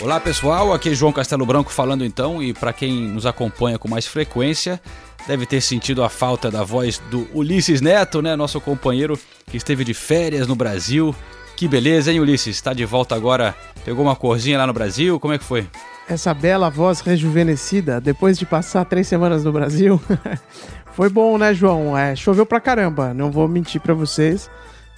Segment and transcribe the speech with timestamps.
[0.00, 3.86] Olá pessoal, aqui é João Castelo Branco falando então e para quem nos acompanha com
[3.86, 4.80] mais frequência
[5.28, 9.84] deve ter sentido a falta da voz do Ulisses Neto, né, nosso companheiro que esteve
[9.84, 11.14] de férias no Brasil.
[11.54, 12.56] Que beleza, hein, Ulisses?
[12.56, 13.54] Está de volta agora.
[13.84, 15.20] Pegou uma corzinha lá no Brasil?
[15.20, 15.66] Como é que foi?
[16.08, 20.00] Essa bela voz rejuvenescida depois de passar três semanas no Brasil.
[20.96, 21.96] foi bom, né, João?
[21.96, 24.50] É, choveu pra caramba, não vou mentir para vocês.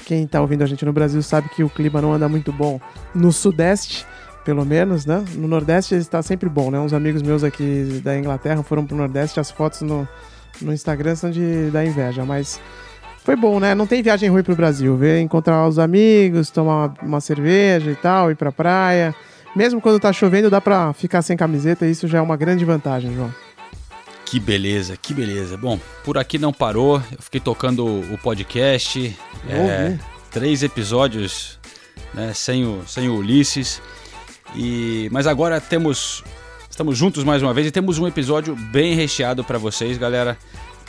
[0.07, 2.81] Quem tá ouvindo a gente no Brasil sabe que o clima não anda muito bom
[3.13, 4.07] no Sudeste
[4.45, 5.25] pelo menos, né?
[5.35, 6.79] No Nordeste está sempre bom, né?
[6.79, 10.07] Uns amigos meus aqui da Inglaterra foram pro Nordeste, as fotos no,
[10.61, 12.61] no Instagram são de da inveja, mas
[13.25, 13.75] foi bom, né?
[13.75, 17.97] Não tem viagem ruim pro Brasil, ver encontrar os amigos, tomar uma, uma cerveja e
[17.97, 19.15] tal, ir pra praia.
[19.55, 22.65] Mesmo quando tá chovendo, dá pra ficar sem camiseta, e isso já é uma grande
[22.65, 23.33] vantagem, João.
[24.25, 25.57] Que beleza, que beleza.
[25.57, 29.15] Bom, por aqui não parou, eu fiquei tocando o podcast,
[29.47, 29.99] é,
[30.31, 31.61] três episódios
[32.15, 33.81] né, sem, o, sem o Ulisses.
[34.55, 36.23] E, mas agora temos.
[36.69, 40.39] Estamos juntos mais uma vez e temos um episódio bem recheado para vocês, galera.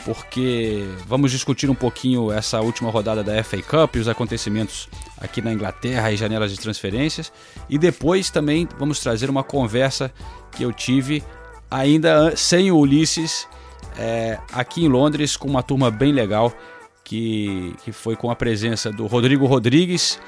[0.05, 5.41] Porque vamos discutir um pouquinho essa última rodada da FA Cup e os acontecimentos aqui
[5.41, 7.31] na Inglaterra e janelas de transferências.
[7.69, 10.11] E depois também vamos trazer uma conversa
[10.51, 11.23] que eu tive
[11.71, 13.47] ainda sem o Ulisses
[13.97, 16.53] é, aqui em Londres com uma turma bem legal
[17.03, 20.19] que, que foi com a presença do Rodrigo Rodrigues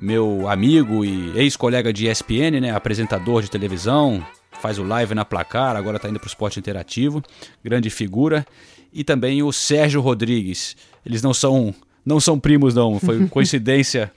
[0.00, 4.24] meu amigo e ex-colega de ESPN, né, apresentador de televisão,
[4.60, 7.22] faz o live na placar, agora está indo para o esporte interativo,
[7.62, 8.46] grande figura.
[8.92, 10.76] E também o Sérgio Rodrigues.
[11.04, 11.74] Eles não são,
[12.06, 14.12] não são primos, não, foi coincidência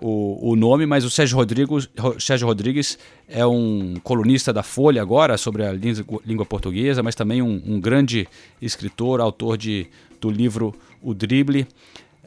[0.00, 1.88] o, o nome, mas o Sérgio Rodrigues,
[2.18, 7.62] Sérgio Rodrigues é um colunista da Folha agora sobre a língua portuguesa, mas também um,
[7.66, 8.28] um grande
[8.60, 9.88] escritor, autor de,
[10.20, 11.66] do livro O Drible.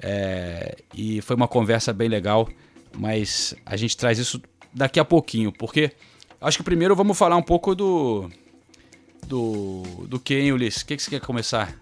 [0.03, 2.50] É, e foi uma conversa bem legal
[2.97, 4.41] mas a gente traz isso
[4.74, 5.91] daqui a pouquinho, porque
[6.40, 8.29] acho que primeiro vamos falar um pouco do.
[9.28, 10.81] Do, do que, hein, Ulisses?
[10.81, 11.74] O que, que você quer começar?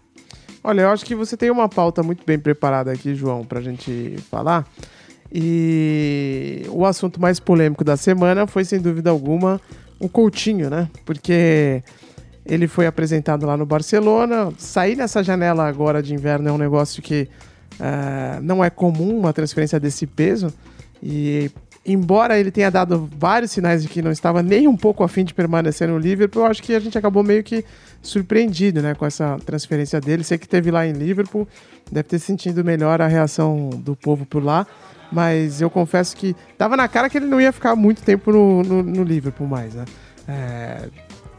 [0.64, 3.62] Olha, eu acho que você tem uma pauta muito bem preparada aqui, João, para a
[3.62, 4.68] gente falar.
[5.32, 9.60] E o assunto mais polêmico da semana foi, sem dúvida alguma,
[10.00, 10.90] o Coutinho, né?
[11.06, 11.82] Porque
[12.46, 14.52] ele foi apresentado lá no Barcelona.
[14.58, 17.30] Sair nessa janela agora de inverno é um negócio que
[17.80, 20.52] uh, não é comum, uma transferência desse peso.
[21.02, 21.52] E
[21.86, 25.34] embora ele tenha dado vários sinais de que não estava nem um pouco afim de
[25.34, 27.64] permanecer no Liverpool, eu acho que a gente acabou meio que
[28.02, 30.24] surpreendido né, com essa transferência dele.
[30.24, 31.48] Sei que teve lá em Liverpool,
[31.92, 34.68] deve ter sentido melhor a reação do povo por lá,
[35.12, 38.64] mas eu confesso que tava na cara que ele não ia ficar muito tempo no,
[38.64, 39.74] no, no Liverpool mais.
[39.74, 39.86] Né?
[40.28, 40.90] É,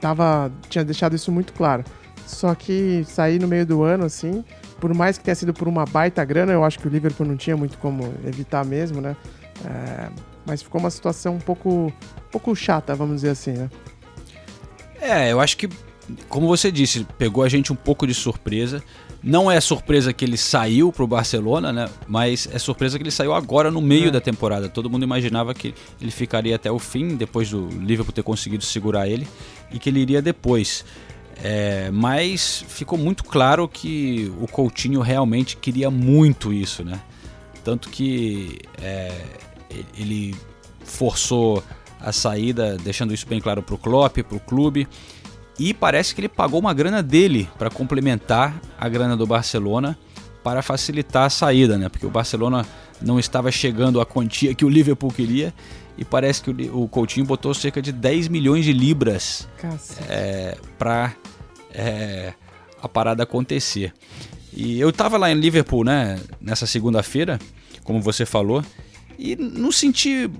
[0.01, 1.85] tava, tinha deixado isso muito claro.
[2.27, 4.45] Só que sair no meio do ano, assim,
[4.81, 7.37] por mais que tenha sido por uma baita grana, eu acho que o Liverpool não
[7.37, 9.17] tinha muito como evitar mesmo, né?
[9.65, 10.09] É,
[10.47, 13.71] mas ficou uma situação um pouco, um pouco chata, vamos dizer assim, né?
[15.01, 15.69] É, eu acho que,
[16.29, 18.83] como você disse, pegou a gente um pouco de surpresa.
[19.23, 21.89] Não é surpresa que ele saiu pro Barcelona, né?
[22.07, 24.11] Mas é surpresa que ele saiu agora no meio é.
[24.11, 24.69] da temporada.
[24.69, 29.09] Todo mundo imaginava que ele ficaria até o fim, depois do Liverpool ter conseguido segurar
[29.09, 29.29] ele,
[29.71, 30.85] e que ele iria depois.
[31.43, 37.01] É, mas ficou muito claro que o Coutinho realmente queria muito isso, né?
[37.65, 39.13] Tanto que é,
[39.97, 40.35] ele
[40.85, 41.63] forçou
[42.01, 44.89] a saída, deixando isso bem claro para o Klopp, para o clube.
[45.59, 49.99] E parece que ele pagou uma grana dele para complementar a grana do Barcelona
[50.43, 51.89] para facilitar a saída, né?
[51.89, 52.67] Porque o Barcelona
[53.01, 55.53] não estava chegando à quantia que o Liverpool queria
[55.99, 59.47] e parece que o, Coutinho botou cerca de 10 milhões de libras
[60.09, 61.13] é, para
[61.75, 62.33] é,
[62.83, 63.93] a parada acontecer.
[64.53, 66.19] E eu estava lá em Liverpool, né?
[66.41, 67.39] Nessa segunda-feira,
[67.85, 68.65] como você falou,
[69.21, 70.31] e não senti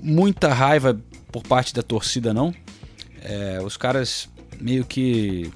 [0.00, 0.98] muita raiva
[1.30, 2.54] por parte da torcida, não.
[3.22, 5.52] É, os caras meio que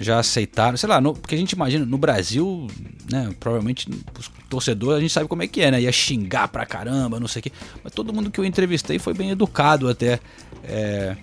[0.00, 2.66] já aceitaram, sei lá, no, porque a gente imagina, no Brasil,
[3.10, 3.88] né, provavelmente
[4.18, 7.28] os torcedores, a gente sabe como é que é, né, ia xingar pra caramba, não
[7.28, 10.20] sei o quê, mas todo mundo que eu entrevistei foi bem educado até,
[10.64, 11.16] é,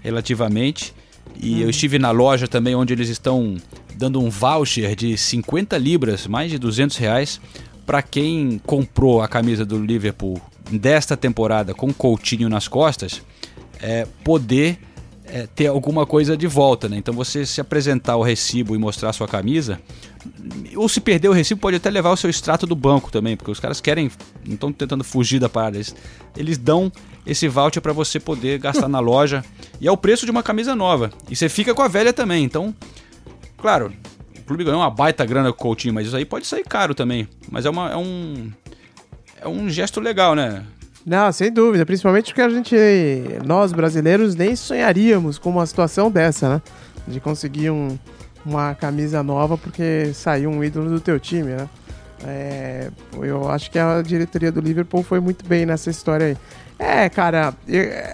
[0.00, 0.94] relativamente,
[1.40, 1.58] e hum.
[1.60, 3.56] eu estive na loja também, onde eles estão
[3.96, 7.40] dando um voucher de 50 libras, mais de 200 reais,
[7.86, 10.40] para quem comprou a camisa do Liverpool
[10.70, 13.22] desta temporada com Coutinho nas costas,
[13.80, 14.78] é, poder
[15.24, 16.96] é, ter alguma coisa de volta, né?
[16.96, 19.80] Então você se apresentar o recibo e mostrar a sua camisa,
[20.74, 23.50] ou se perder o recibo, pode até levar o seu extrato do banco também, porque
[23.50, 24.10] os caras querem,
[24.44, 25.94] não estão tentando fugir da parada, eles,
[26.36, 26.90] eles dão
[27.24, 29.44] esse voucher para você poder gastar na loja,
[29.80, 32.44] e é o preço de uma camisa nova, e você fica com a velha também,
[32.44, 32.74] então,
[33.56, 33.92] claro,
[34.46, 37.28] clube ganhou uma baita grana com o Coutinho, mas isso aí pode sair caro também,
[37.50, 38.50] mas é, uma, é um...
[39.38, 40.64] É um gesto legal, né?
[41.04, 41.86] Não, sem dúvida.
[41.86, 42.74] Principalmente porque a gente,
[43.44, 46.62] nós brasileiros, nem sonharíamos com uma situação dessa, né?
[47.06, 47.96] De conseguir um,
[48.44, 51.68] uma camisa nova porque saiu um ídolo do teu time, né?
[52.24, 52.90] É,
[53.22, 56.36] eu acho que a diretoria do Liverpool foi muito bem nessa história aí.
[56.78, 57.54] É, cara,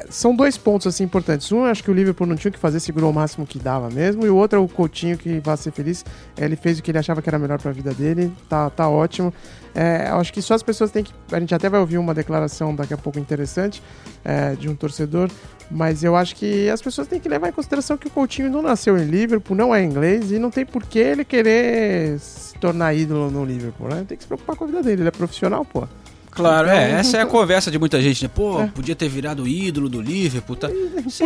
[0.08, 1.50] são dois pontos assim importantes.
[1.50, 3.90] Um, acho que o Liverpool não tinha o que fazer, segurou o máximo que dava
[3.90, 4.24] mesmo.
[4.24, 6.04] E o outro é o Coutinho, que vai ser feliz.
[6.36, 8.32] Ele fez o que ele achava que era melhor para a vida dele.
[8.48, 9.34] Tá, tá ótimo.
[9.74, 11.12] É, acho que só as pessoas têm que.
[11.32, 13.82] A gente até vai ouvir uma declaração daqui a pouco interessante
[14.24, 15.28] é, de um torcedor.
[15.68, 18.62] Mas eu acho que as pessoas têm que levar em consideração que o Coutinho não
[18.62, 22.94] nasceu em Liverpool, não é inglês e não tem por que ele querer se tornar
[22.94, 24.04] ídolo no Liverpool, né?
[24.06, 25.88] Tem que se preocupar com a vida dele, ele é profissional, pô.
[26.34, 28.30] Claro, é, então, essa é a conversa de muita gente, né?
[28.34, 28.66] Pô, é.
[28.66, 30.68] podia ter virado ídolo do Liverpool, tá?
[30.68, 30.74] Sim,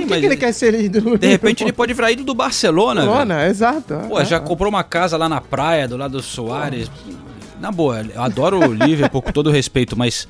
[0.01, 1.17] Por que, mas que ele quer ser ídolo?
[1.17, 3.95] De repente ele pode virar ídolo do Barcelona, Barcelona, exato.
[4.09, 6.91] Pô, é, já comprou uma casa lá na praia, do lado do Soares.
[7.61, 10.29] Na boa, eu adoro o Liverpool com todo respeito, mas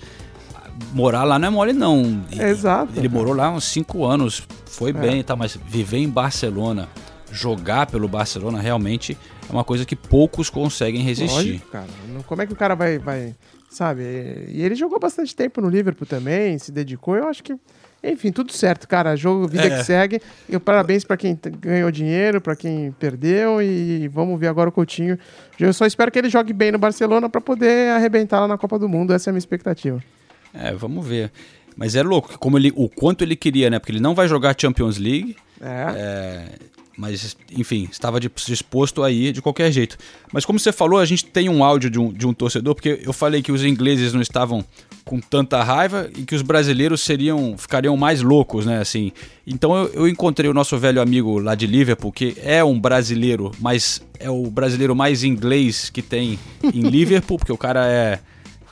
[0.92, 2.22] morar lá não é mole não.
[2.30, 2.92] Exato.
[2.96, 4.92] Ele morou lá uns 5 anos, foi é.
[4.92, 6.88] bem, tá, mas viver em Barcelona,
[7.30, 9.16] jogar pelo Barcelona realmente
[9.48, 11.34] é uma coisa que poucos conseguem resistir.
[11.34, 11.86] Lógico, cara.
[12.26, 13.34] Como é que o cara vai, vai
[13.70, 14.02] sabe?
[14.48, 17.16] E ele jogou bastante tempo no Liverpool também, se dedicou.
[17.16, 17.54] Eu acho que,
[18.02, 19.14] enfim, tudo certo, cara.
[19.16, 19.78] Jogo, vida é.
[19.78, 20.20] que segue.
[20.48, 23.60] E parabéns para quem ganhou dinheiro, para quem perdeu.
[23.60, 25.18] E vamos ver agora o Coutinho.
[25.58, 28.78] Eu só espero que ele jogue bem no Barcelona para poder arrebentar lá na Copa
[28.78, 29.12] do Mundo.
[29.12, 30.02] Essa é a minha expectativa.
[30.54, 31.30] É, vamos ver.
[31.76, 33.78] Mas é louco, como ele, o quanto ele queria, né?
[33.78, 35.36] Porque ele não vai jogar Champions League.
[35.60, 35.92] É.
[35.94, 39.98] é mas, enfim, estava disposto a ir de qualquer jeito.
[40.32, 43.00] Mas como você falou, a gente tem um áudio de um, de um torcedor, porque
[43.04, 44.64] eu falei que os ingleses não estavam
[45.04, 48.78] com tanta raiva e que os brasileiros seriam ficariam mais loucos, né?
[48.78, 49.12] Assim,
[49.46, 53.52] então eu, eu, encontrei o nosso velho amigo lá de Liverpool, que é um brasileiro,
[53.60, 58.18] mas é o brasileiro mais inglês que tem em Liverpool, porque o cara é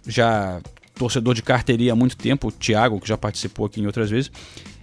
[0.07, 0.61] já
[0.95, 4.31] torcedor de carteirinha há muito tempo, o Thiago, que já participou aqui em outras vezes.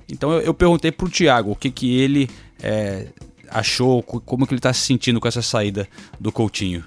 [0.07, 2.29] Então eu, eu perguntei pro Thiago o que que ele
[2.61, 3.07] é,
[3.51, 5.87] achou, como que ele está se sentindo com essa saída
[6.19, 6.83] do Coutinho?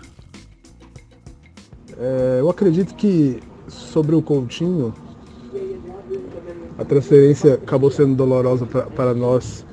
[1.98, 4.94] É, eu acredito que sobre o Coutinho,
[6.78, 9.64] a transferência acabou sendo dolorosa para nós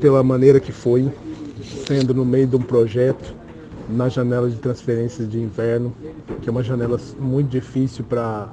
[0.00, 1.10] pela maneira que foi,
[1.86, 3.34] sendo no meio de um projeto
[3.88, 5.94] na janela de transferências de inverno,
[6.42, 8.50] que é uma janela muito difícil para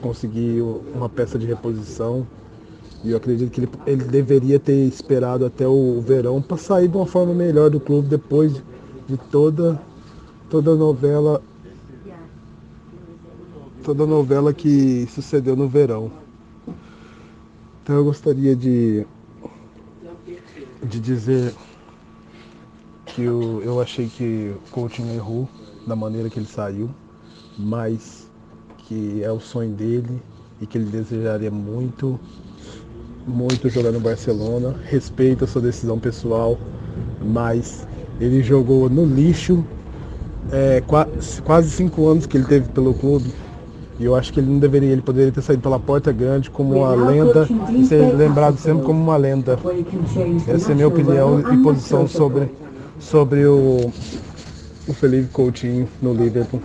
[0.00, 0.60] conseguir
[0.94, 2.26] uma peça de reposição.
[3.04, 6.96] E eu acredito que ele, ele deveria ter esperado até o verão para sair de
[6.96, 8.52] uma forma melhor do clube depois
[9.06, 9.80] de toda,
[10.50, 11.42] toda a novela.
[13.84, 16.10] Toda a novela que sucedeu no verão.
[17.82, 19.06] Então eu gostaria de,
[20.82, 21.54] de dizer
[23.06, 25.48] que eu, eu achei que o Coutinho errou
[25.86, 26.90] da maneira que ele saiu,
[27.56, 28.30] mas
[28.76, 30.20] que é o sonho dele
[30.60, 32.20] e que ele desejaria muito
[33.28, 36.58] muito jogar no Barcelona, respeito a sua decisão pessoal,
[37.22, 37.86] mas
[38.20, 39.64] ele jogou no lixo
[40.50, 40.82] é,
[41.44, 43.32] quase cinco anos que ele teve pelo clube.
[44.00, 46.76] E eu acho que ele não deveria, ele poderia ter saído pela porta grande como
[46.76, 49.58] uma lenda e ser lembrado sempre como uma lenda.
[50.46, 52.48] Essa é a minha opinião e posição sobre,
[53.00, 53.92] sobre o,
[54.86, 56.62] o Felipe Coutinho no Liverpool.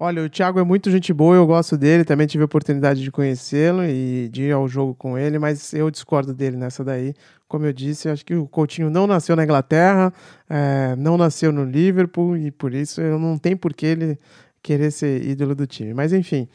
[0.00, 3.10] Olha, o Thiago é muito gente boa, eu gosto dele, também tive a oportunidade de
[3.10, 7.12] conhecê-lo e de ir ao jogo com ele, mas eu discordo dele nessa daí.
[7.48, 10.12] Como eu disse, acho que o Coutinho não nasceu na Inglaterra,
[10.48, 14.18] é, não nasceu no Liverpool e por isso não tem por que ele
[14.62, 15.92] querer ser ídolo do time.
[15.92, 16.46] Mas enfim,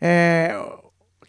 [0.00, 0.52] é,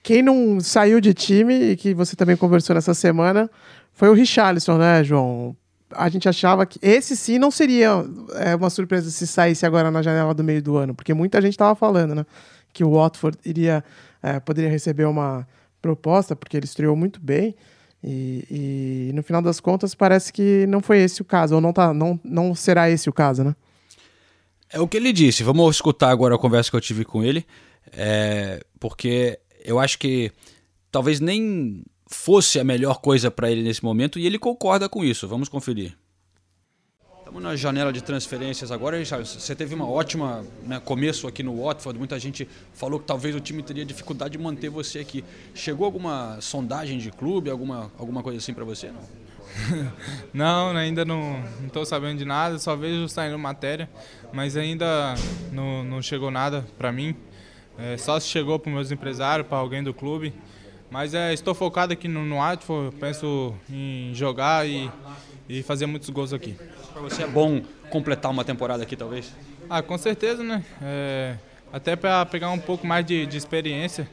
[0.02, 3.48] quem não saiu de time e que você também conversou nessa semana
[3.94, 5.56] foi o Richarlison, né, João?
[5.96, 8.06] A gente achava que esse sim não seria
[8.36, 11.54] é, uma surpresa se saísse agora na janela do meio do ano, porque muita gente
[11.54, 12.26] estava falando, né?
[12.74, 13.84] Que o Watford iria,
[14.22, 15.48] é, poderia receber uma
[15.82, 17.56] proposta, porque ele estreou muito bem.
[18.04, 21.72] E, e, no final das contas parece que não foi esse o caso, ou não,
[21.72, 23.56] tá, não, não será esse o caso, né?
[24.70, 25.44] É o que ele disse.
[25.44, 27.46] Vamos escutar agora a conversa que eu tive com ele,
[27.92, 30.32] é, porque eu acho que
[30.92, 35.28] talvez nem fosse a melhor coisa para ele nesse momento e ele concorda com isso.
[35.28, 35.98] Vamos conferir.
[37.20, 39.02] Estamos na janela de transferências agora.
[39.04, 41.98] Você teve uma ótima né, começo aqui no Watford.
[41.98, 45.24] Muita gente falou que talvez o time teria dificuldade de manter você aqui.
[45.56, 48.92] Chegou alguma sondagem de clube, alguma, alguma coisa assim para você?
[48.92, 49.02] Não?
[50.34, 52.60] não, ainda não estou sabendo de nada.
[52.60, 53.90] Só vejo saindo matéria,
[54.34, 55.16] mas ainda
[55.54, 57.16] não, não chegou nada para mim.
[57.78, 60.34] É, só se chegou para meus empresários, para alguém do clube.
[60.92, 62.94] Mas é, estou focado aqui no, no Watford.
[62.98, 64.92] Penso em jogar e,
[65.48, 66.58] e fazer muitos gols aqui.
[66.92, 69.34] Para você é bom completar uma temporada aqui, talvez?
[69.70, 70.66] Ah, com certeza, né?
[70.82, 71.38] É,
[71.72, 74.06] até para pegar um pouco mais de, de experiência.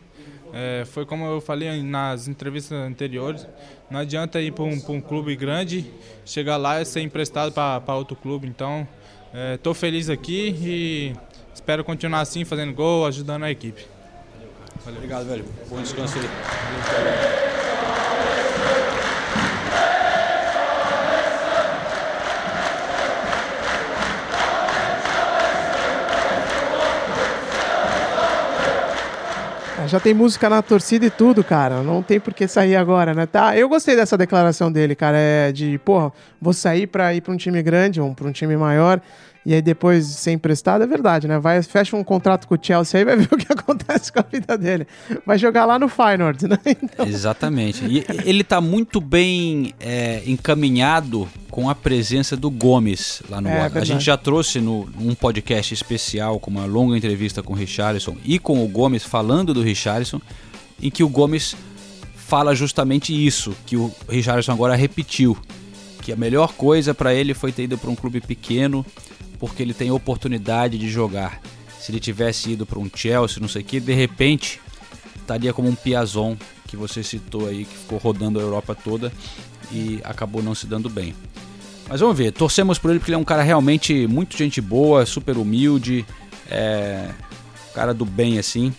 [0.53, 3.47] É, foi como eu falei nas entrevistas anteriores,
[3.91, 5.85] não adianta ir para um, um, clube grande,
[6.25, 8.47] chegar lá e ser emprestado para outro clube.
[8.47, 8.87] Então,
[9.55, 11.13] estou é, feliz aqui e
[11.53, 13.98] espero continuar assim, fazendo gol, ajudando a equipe.
[14.89, 14.97] Valeu.
[14.97, 15.45] Obrigado, velho.
[15.69, 16.25] Bom descanso aí.
[16.25, 17.49] Valeu.
[29.89, 31.83] já tem música na torcida e tudo, cara.
[31.83, 33.25] Não tem por que sair agora, né?
[33.25, 35.17] Tá, eu gostei dessa declaração dele, cara.
[35.17, 38.55] É de, porra, vou sair pra ir pra um time grande ou pra um time
[38.55, 39.01] maior
[39.47, 41.39] e aí depois ser emprestado, é verdade, né?
[41.39, 44.25] Vai, fecha um contrato com o Chelsea aí vai ver o que acontece com a
[44.31, 44.87] vida dele.
[45.25, 46.59] Vai jogar lá no Feyenoord, né?
[46.83, 47.07] Então...
[47.07, 47.85] Exatamente.
[47.85, 53.71] E ele tá muito bem é, encaminhado com a presença do Gomes lá no é,
[53.75, 58.17] A gente já trouxe no, um podcast especial com uma longa entrevista com o Richarlison
[58.25, 60.21] e com o Gomes falando do Richarlison,
[60.81, 61.57] em que o Gomes
[62.15, 65.37] fala justamente isso, que o Richarlison agora repetiu,
[66.09, 68.85] que a melhor coisa para ele foi ter ido para um clube pequeno,
[69.39, 71.39] porque ele tem oportunidade de jogar.
[71.79, 74.59] Se ele tivesse ido para um Chelsea, não sei o que, de repente
[75.21, 76.35] estaria como um Piazon
[76.67, 79.13] que você citou aí, que ficou rodando a Europa toda
[79.71, 81.15] e acabou não se dando bem.
[81.87, 85.05] Mas vamos ver, torcemos por ele porque ele é um cara realmente muito gente boa,
[85.05, 86.07] super humilde,
[86.51, 87.11] é,
[87.75, 88.73] cara do bem assim.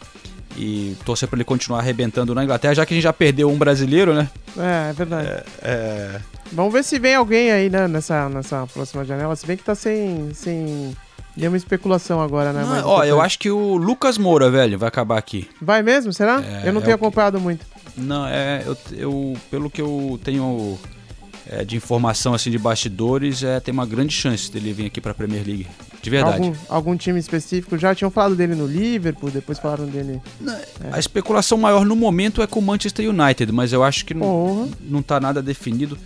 [0.58, 3.58] E torcer para ele continuar arrebentando na Inglaterra, já que a gente já perdeu um
[3.58, 4.28] brasileiro, né?
[4.58, 5.28] É, é verdade.
[5.28, 6.22] É, é...
[6.52, 9.36] Vamos ver se vem alguém aí, né, nessa, nessa próxima janela.
[9.36, 10.96] Se bem que tá sem, sem
[11.36, 12.64] nenhuma especulação agora, né?
[12.84, 15.48] Ó, eu acho que o Lucas Moura, velho, vai acabar aqui.
[15.62, 16.12] Vai mesmo?
[16.12, 16.44] Será?
[16.44, 17.44] É, eu não é tenho acompanhado que...
[17.44, 17.66] muito.
[17.96, 18.64] Não, é.
[18.66, 20.78] Eu, eu, pelo que eu tenho
[21.48, 25.12] é, de informação assim de bastidores, é, tem uma grande chance dele vir aqui para
[25.12, 25.68] a Premier League.
[26.02, 26.38] De verdade.
[26.38, 27.78] Algum, algum, time específico?
[27.78, 30.22] Já tinham falado dele no Liverpool, depois falaram dele.
[30.48, 30.90] É.
[30.94, 34.70] A especulação maior no momento é com o Manchester United, mas eu acho que não,
[34.82, 35.98] não tá nada definido.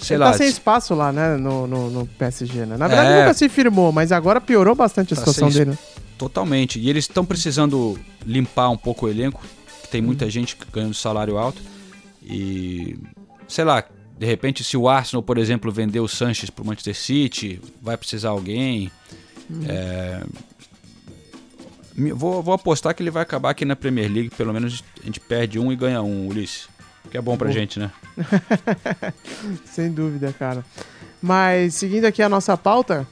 [0.00, 0.32] Sei Ele lá.
[0.32, 2.76] tá sem espaço lá, né, no, no, no PSG, né?
[2.76, 5.76] Na verdade, é, nunca se firmou, mas agora piorou bastante a tá situação dele.
[6.16, 6.78] Totalmente.
[6.78, 9.42] E eles estão precisando limpar um pouco o elenco,
[9.82, 10.30] que tem muita hum.
[10.30, 11.60] gente ganhando salário alto.
[12.22, 12.96] E,
[13.46, 13.84] sei lá,
[14.18, 17.96] de repente, se o Arsenal, por exemplo, vender o Sanches para o Manchester City, vai
[17.96, 18.90] precisar alguém.
[19.48, 19.62] Uhum.
[19.68, 20.22] É...
[22.14, 24.30] Vou, vou, apostar que ele vai acabar aqui na Premier League.
[24.30, 26.68] Pelo menos a gente perde um e ganha um, Ulisses.
[27.10, 27.52] Que é bom pra bom.
[27.52, 27.90] gente, né?
[29.64, 30.64] Sem dúvida, cara.
[31.22, 33.06] Mas seguindo aqui a nossa pauta,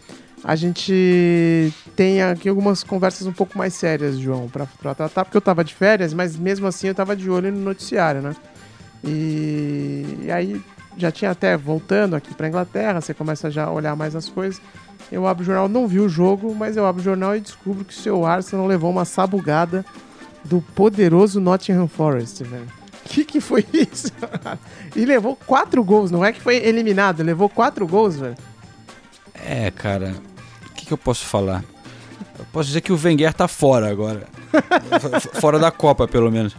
[0.45, 5.37] a gente tem aqui algumas conversas um pouco mais sérias, João, pra, pra tratar, porque
[5.37, 8.35] eu tava de férias, mas mesmo assim eu tava de olho no noticiário, né?
[9.05, 10.63] E, e aí
[10.97, 14.61] já tinha até voltando aqui para Inglaterra, você começa já a olhar mais as coisas.
[15.11, 17.85] Eu abro o jornal, não vi o jogo, mas eu abro o jornal e descubro
[17.85, 19.85] que o seu Arsenal levou uma sabugada
[20.45, 22.78] do poderoso Nottingham Forest, velho.
[23.09, 24.13] O que, que foi isso?
[24.95, 28.37] e levou quatro gols, não é que foi eliminado, levou quatro gols, velho.
[29.35, 30.15] É, cara,
[30.67, 31.65] o que, que eu posso falar?
[32.39, 34.27] Eu posso dizer que o Wenger tá fora agora.
[35.41, 36.55] fora da Copa, pelo menos.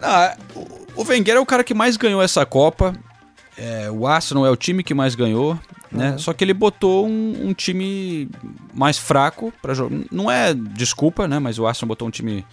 [0.00, 0.36] Ah,
[0.94, 2.94] o Wenger é o cara que mais ganhou essa Copa.
[3.58, 5.58] É, o Arsenal é o time que mais ganhou,
[5.90, 6.12] né?
[6.12, 6.18] Uhum.
[6.18, 8.28] Só que ele botou um, um time
[8.72, 9.98] mais fraco para jogar.
[10.12, 11.38] Não é desculpa, né?
[11.38, 12.44] Mas o Arsenal botou um time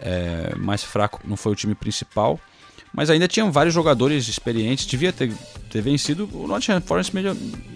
[0.00, 2.40] é, mais fraco, não foi o time principal.
[2.92, 4.86] Mas ainda tinham vários jogadores experientes.
[4.86, 5.32] Devia ter,
[5.70, 6.28] ter vencido.
[6.32, 7.12] O Nottingham Forest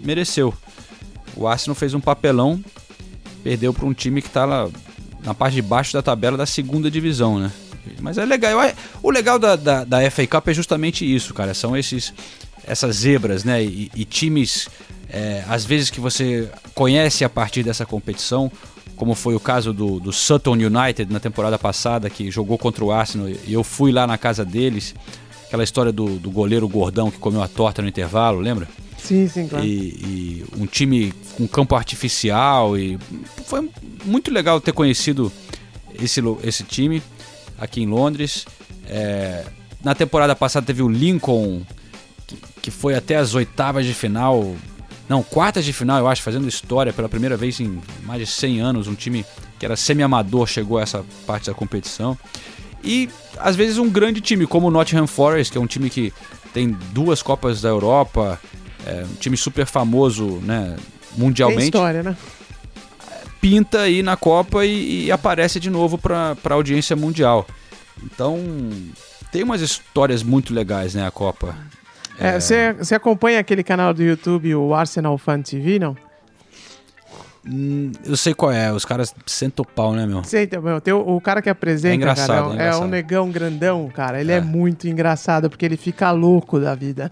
[0.03, 0.53] mereceu.
[1.35, 2.63] O Arsenal fez um papelão,
[3.43, 4.69] perdeu para um time que está lá
[5.23, 7.51] na parte de baixo da tabela da segunda divisão, né?
[8.01, 8.59] Mas é legal.
[9.01, 11.53] O legal da, da, da FA Cup é justamente isso, cara.
[11.53, 12.13] São esses
[12.65, 13.63] essas zebras, né?
[13.63, 14.69] E, e times,
[15.09, 18.51] é, às vezes que você conhece a partir dessa competição,
[19.03, 22.89] como foi o caso do, do Sutton United na temporada passada, que jogou contra o
[22.89, 24.95] Arsenal, e eu fui lá na casa deles,
[25.45, 28.65] aquela história do, do goleiro gordão que comeu a torta no intervalo, lembra?
[28.97, 29.65] Sim, sim, claro.
[29.65, 32.97] E, e, um time com campo artificial e
[33.45, 33.69] foi
[34.05, 35.29] muito legal ter conhecido
[36.01, 37.03] esse, esse time
[37.59, 38.45] aqui em Londres.
[38.87, 39.43] É,
[39.83, 41.61] na temporada passada teve o Lincoln
[42.61, 44.55] que foi até as oitavas de final,
[45.07, 48.61] Não, quartas de final, eu acho, fazendo história pela primeira vez em mais de 100
[48.61, 48.87] anos.
[48.87, 49.25] Um time
[49.59, 52.17] que era semi-amador chegou a essa parte da competição.
[52.83, 56.13] E às vezes um grande time, como o Nottingham Forest, que é um time que
[56.53, 58.39] tem duas Copas da Europa,
[58.85, 62.15] é um time super famoso né, Tem mundialmente história, né?
[63.43, 67.45] pinta aí na Copa e, e aparece de novo para a audiência mundial.
[68.01, 68.39] Então,
[69.33, 71.53] tem umas histórias muito legais, né, a Copa.
[72.19, 75.95] É, Você você acompanha aquele canal do YouTube, o Arsenal Fan TV, não?
[77.45, 80.23] Hum, eu sei qual é, os caras sentam o pau, né, meu?
[80.23, 82.51] Sei, então, meu, tem o, o cara que apresenta, É engraçado, cara, é é, um-
[82.51, 82.83] é engraçado.
[82.83, 84.21] um negão grandão, cara.
[84.21, 84.35] Ele é.
[84.37, 84.41] É.
[84.41, 87.11] muito engraçado, porque ele fica louco da vida.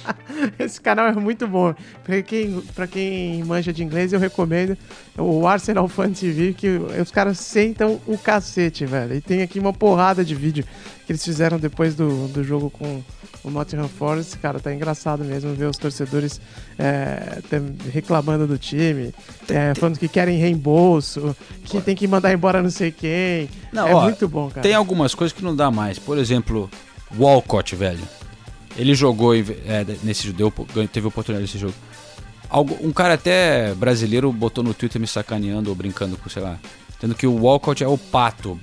[0.58, 1.74] Esse canal é muito bom.
[2.02, 4.78] Pra quem, pra quem manja de inglês, eu recomendo
[5.18, 9.14] o Arsenal Fan TV, que os caras sentam o cacete, velho.
[9.14, 10.64] E tem aqui uma porrada de vídeo
[11.04, 13.02] que eles fizeram depois do, do jogo com
[13.48, 14.38] o Nottingham Forest.
[14.38, 16.40] Cara, tá engraçado mesmo ver os torcedores
[16.78, 17.40] é,
[17.92, 19.12] reclamando do time,
[19.48, 21.34] é, falando que querem reembolso,
[21.64, 23.48] que tem que mandar embora não sei quem.
[23.72, 24.62] Não, é ó, muito bom, cara.
[24.62, 25.98] Tem algumas coisas que não dá mais.
[25.98, 26.70] Por exemplo,
[27.18, 28.02] Walcott, velho.
[28.76, 29.42] Ele jogou é,
[30.02, 31.74] nesse deu, ganhou- teve oportunidade nesse jogo.
[32.48, 36.58] Algo- um cara até brasileiro botou no Twitter me sacaneando ou brincando com, sei lá,
[37.00, 38.58] tendo que o Walcott é o pato.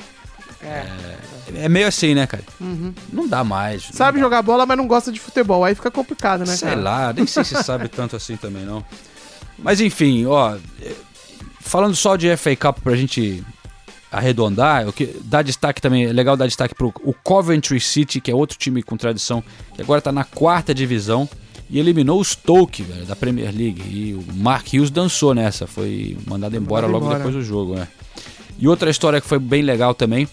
[0.63, 0.87] É.
[1.55, 2.43] É meio assim, né, cara?
[2.59, 2.93] Uhum.
[3.11, 3.83] Não dá mais.
[3.91, 4.23] Sabe dá.
[4.23, 5.63] jogar bola, mas não gosta de futebol.
[5.63, 6.81] Aí fica complicado, né, Sei cara?
[6.81, 8.83] lá, nem sei se sabe tanto assim também, não.
[9.59, 10.91] Mas enfim, ó, eh,
[11.59, 13.43] falando só de FA Cup pra gente
[14.11, 18.29] arredondar, o que dá destaque também, é legal dar destaque pro o Coventry City, que
[18.31, 19.43] é outro time com tradição,
[19.75, 21.27] que agora tá na quarta divisão
[21.69, 23.81] e eliminou o Stoke, velho, da Premier League.
[23.89, 27.19] E o Mark Hughes dançou nessa, foi mandado embora mandado logo embora.
[27.19, 27.87] depois do jogo, né?
[28.63, 30.25] E outra história que foi bem legal também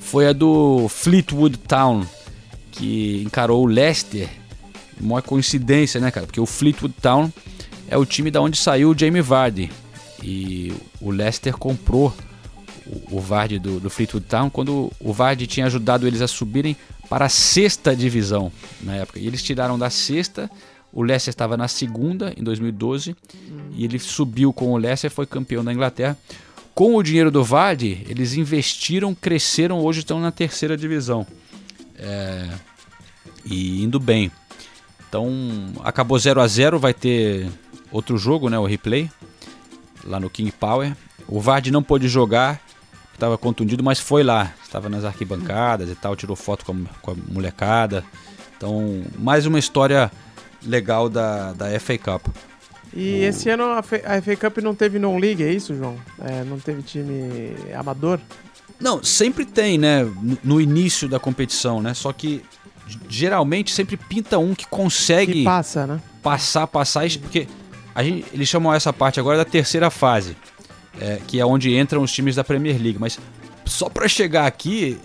[0.00, 2.02] foi a do Fleetwood Town,
[2.70, 4.26] que encarou o Leicester.
[4.98, 6.24] Uma coincidência, né, cara?
[6.24, 7.30] Porque o Fleetwood Town
[7.86, 9.70] é o time da onde saiu o Jamie Vardy.
[10.22, 12.10] E o Leicester comprou
[13.10, 16.74] o, Vardy do, do Fleetwood Town quando o Vardy tinha ajudado eles a subirem
[17.06, 19.18] para a sexta divisão na época.
[19.18, 20.50] E eles tiraram da sexta,
[20.90, 23.14] o Leicester estava na segunda em 2012
[23.76, 26.16] e ele subiu com o Leicester e foi campeão da Inglaterra.
[26.78, 31.26] Com o dinheiro do Vardy, eles investiram, cresceram, hoje estão na terceira divisão.
[31.96, 32.48] É,
[33.44, 34.30] e indo bem.
[35.08, 35.28] Então,
[35.82, 37.50] acabou 0 a 0 vai ter
[37.90, 39.10] outro jogo, né, o replay,
[40.04, 40.96] lá no King Power.
[41.26, 42.60] O Vardy não pôde jogar,
[43.12, 47.10] estava contundido, mas foi lá, estava nas arquibancadas e tal, tirou foto com a, com
[47.10, 48.04] a molecada.
[48.56, 50.12] Então, mais uma história
[50.64, 52.28] legal da, da FA Cup.
[52.94, 55.96] E esse ano a F- a FA Cup não teve non-league, é isso, João?
[56.20, 58.18] É, não teve time amador?
[58.80, 60.04] Não, sempre tem, né?
[60.42, 61.94] no- início da competição, né?
[61.94, 62.42] Só que
[63.08, 66.00] geralmente sempre pinta um que consegue Que passa, né?
[66.22, 67.46] passar, passar, porque
[67.94, 70.36] a gente, eles chamam essa parte agora da terceira fase,
[71.00, 72.98] é, que é onde entram os times da Premier League.
[72.98, 73.18] Mas
[73.66, 74.98] só pra chegar aqui,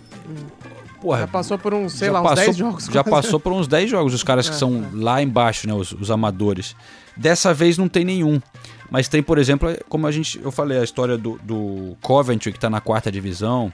[1.03, 2.85] porra, Já passou por uns, sei lá, uns passou, 10 jogos.
[2.85, 3.09] Já quase.
[3.09, 5.73] passou por uns 10 jogos, os caras que É, são lá embaixo, né?
[5.73, 6.75] Os, os amadores.
[7.17, 8.41] Dessa vez não tem nenhum.
[8.89, 12.59] Mas tem, por exemplo, como a gente, eu falei, a história do, do Coventry, que
[12.59, 13.73] tá na quarta divisão,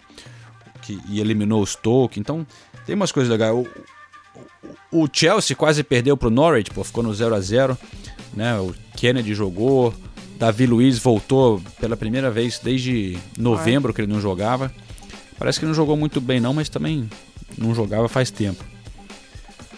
[0.81, 2.19] que, e eliminou o Stoke.
[2.19, 2.47] Então,
[2.85, 3.53] tem umas coisas legais.
[3.53, 3.67] O,
[4.91, 7.77] o, o Chelsea quase perdeu pro Norwich, pô, ficou no 0 a 0
[8.33, 8.57] né?
[8.59, 9.93] O Kennedy jogou,
[10.37, 14.71] Davi Luiz voltou pela primeira vez desde novembro que ele não jogava.
[15.39, 17.09] Parece que não jogou muito bem não, mas também
[17.57, 18.63] não jogava faz tempo.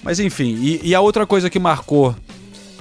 [0.04, 2.16] Mas enfim, e, e a outra coisa que marcou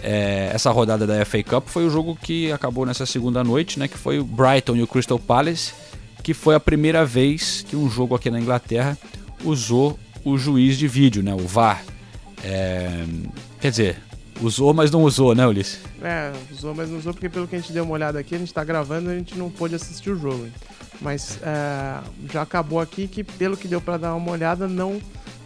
[0.03, 3.87] é, essa rodada da FA Cup foi o jogo que acabou nessa segunda noite, né?
[3.87, 5.75] Que foi o Brighton e o Crystal Palace,
[6.23, 8.97] que foi a primeira vez que um jogo aqui na Inglaterra
[9.45, 11.35] usou o juiz de vídeo, né?
[11.35, 11.85] O VAR.
[12.43, 13.05] É,
[13.61, 13.99] quer dizer,
[14.41, 15.81] usou, mas não usou, né, Ulisses?
[16.03, 18.39] É, usou, mas não usou porque pelo que a gente deu uma olhada aqui, a
[18.39, 20.49] gente tá gravando, a gente não pôde assistir o jogo.
[21.01, 22.01] Mas é,
[22.33, 25.01] já acabou aqui que pelo que deu pra dar uma olhada, não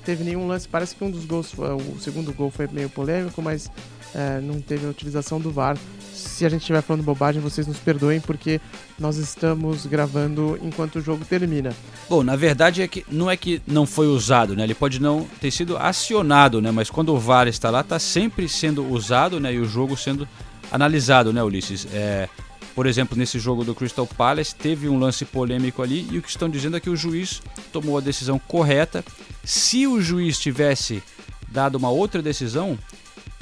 [0.04, 0.68] teve nenhum lance.
[0.68, 3.70] Parece que um dos gols, o segundo gol foi meio polêmico, mas
[4.14, 5.76] é, não teve a utilização do VAR.
[6.14, 8.60] Se a gente estiver falando bobagem, vocês nos perdoem, porque
[8.98, 11.74] nós estamos gravando enquanto o jogo termina.
[12.08, 14.62] Bom, na verdade é que não é que não foi usado, né?
[14.62, 16.70] Ele pode não ter sido acionado, né?
[16.70, 19.52] Mas quando o VAR está lá, está sempre sendo usado, né?
[19.52, 20.28] E o jogo sendo
[20.70, 21.86] analisado, né, Ulisses?
[21.92, 22.28] É,
[22.74, 26.28] por exemplo, nesse jogo do Crystal Palace teve um lance polêmico ali e o que
[26.28, 29.04] estão dizendo é que o juiz tomou a decisão correta.
[29.44, 31.02] Se o juiz tivesse
[31.48, 32.76] dado uma outra decisão,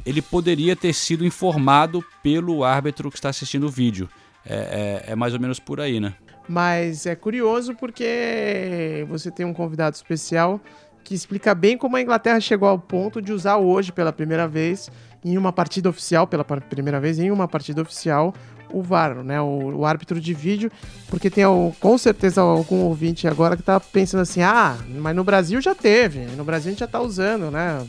[0.04, 4.08] ele poderia ter sido informado pelo árbitro que está assistindo o vídeo.
[4.44, 6.14] É, é- é mais ou menos por aí, né?
[6.48, 10.60] Mas é curioso porque você tem um convidado especial
[11.04, 14.90] que explica bem como a Inglaterra chegou ao ponto de usar hoje pela primeira vez
[15.24, 18.34] em uma partida oficial, pela primeira vez, em uma partida oficial,
[18.72, 19.40] o VAR, né?
[19.40, 20.70] O, o árbitro de vídeo,
[21.08, 21.44] porque tem
[21.78, 26.20] com certeza algum ouvinte agora que tá pensando assim, ah, mas no Brasil já teve,
[26.36, 27.86] no Brasil a gente já tá usando, né?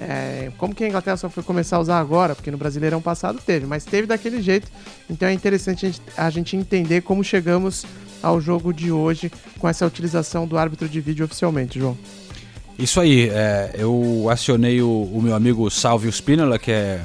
[0.00, 2.34] É, como que a Inglaterra só foi começar a usar agora?
[2.34, 4.68] Porque no Brasileirão passado teve, mas teve daquele jeito.
[5.08, 7.84] Então é interessante a gente, a gente entender como chegamos
[8.22, 11.96] ao jogo de hoje com essa utilização do árbitro de vídeo oficialmente, João.
[12.78, 17.00] Isso aí, é, eu acionei o, o, meu amigo Salvio Spinola, que é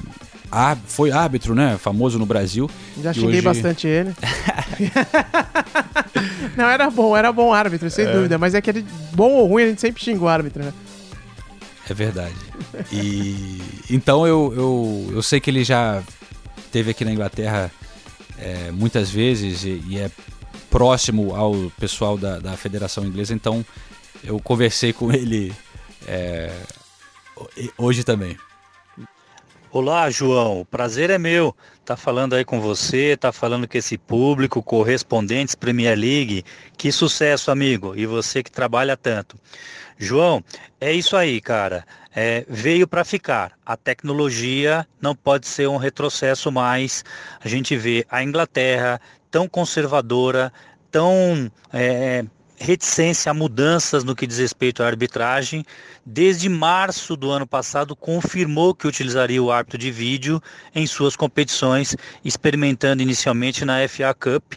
[0.85, 1.77] foi árbitro, né?
[1.77, 2.69] Famoso no Brasil.
[3.01, 3.41] Já xinguei hoje...
[3.41, 4.13] bastante ele.
[6.57, 8.11] Não, era bom, era bom árbitro, sem é.
[8.11, 8.37] dúvida.
[8.37, 10.73] Mas é que ele, bom ou ruim, a gente sempre xinga o árbitro, né?
[11.91, 12.35] É verdade.
[12.89, 16.01] E então eu, eu, eu sei que ele já
[16.71, 17.69] teve aqui na Inglaterra
[18.39, 20.09] é, muitas vezes e, e, é
[20.69, 23.65] próximo ao pessoal da, da Federação Inglesa, então
[24.23, 25.53] eu conversei com ele
[26.07, 26.55] é,
[27.77, 28.37] hoje também.
[29.69, 30.65] Olá, João.
[30.71, 31.53] Prazer é meu.
[31.91, 36.45] Tá falando aí com você, tá falando com esse público, correspondentes Premier League.
[36.77, 37.93] Que sucesso, amigo.
[37.97, 39.37] E você que trabalha tanto.
[39.97, 40.41] João,
[40.79, 41.85] é isso aí, cara.
[42.15, 43.51] É, veio para ficar.
[43.65, 47.03] A tecnologia não pode ser um retrocesso mais.
[47.43, 50.53] A gente vê a Inglaterra tão conservadora,
[50.89, 52.23] tão é,
[52.61, 55.65] reticência a mudanças no que diz respeito à arbitragem.
[56.05, 60.41] Desde março do ano passado, confirmou que utilizaria o árbitro de vídeo
[60.73, 64.53] em suas competições, experimentando inicialmente na FA Cup.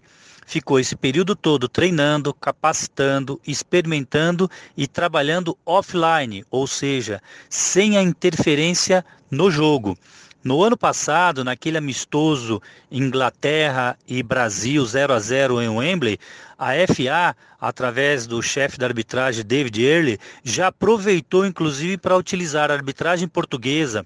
[0.46, 9.02] Ficou esse período todo treinando, capacitando, experimentando e trabalhando offline, ou seja, sem a interferência
[9.30, 9.96] no jogo.
[10.44, 16.18] No ano passado, naquele amistoso Inglaterra e Brasil 0 a 0 em Wembley,
[16.58, 22.74] a FA, através do chefe da arbitragem David Early, já aproveitou inclusive para utilizar a
[22.74, 24.04] arbitragem portuguesa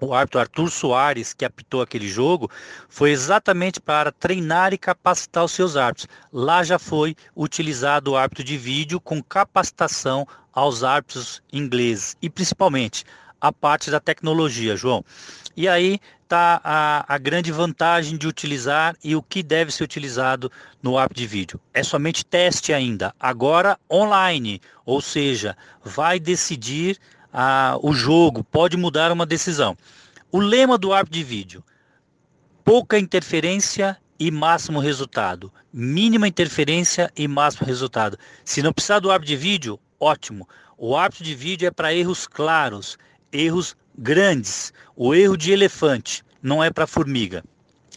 [0.00, 2.50] o árbitro Arthur Soares, que apitou aquele jogo,
[2.88, 6.08] foi exatamente para treinar e capacitar os seus árbitros.
[6.32, 13.04] Lá já foi utilizado o árbitro de vídeo com capacitação aos árbitros ingleses e principalmente
[13.40, 15.04] a parte da tecnologia, João.
[15.56, 20.50] E aí está a, a, grande vantagem de utilizar e o que deve ser utilizado
[20.80, 21.60] no app de vídeo.
[21.74, 26.98] É somente teste ainda, agora online, ou seja, vai decidir
[27.32, 29.76] a, o jogo, pode mudar uma decisão.
[30.30, 31.64] O lema do app de vídeo,
[32.64, 35.52] pouca interferência e máximo resultado.
[35.72, 38.16] Mínima interferência e máximo resultado.
[38.44, 40.48] Se não precisar do árbitro de vídeo, ótimo.
[40.76, 42.96] O árbitro de vídeo é para erros claros,
[43.32, 44.72] erros grandes.
[44.96, 47.44] O erro de elefante não é para formiga.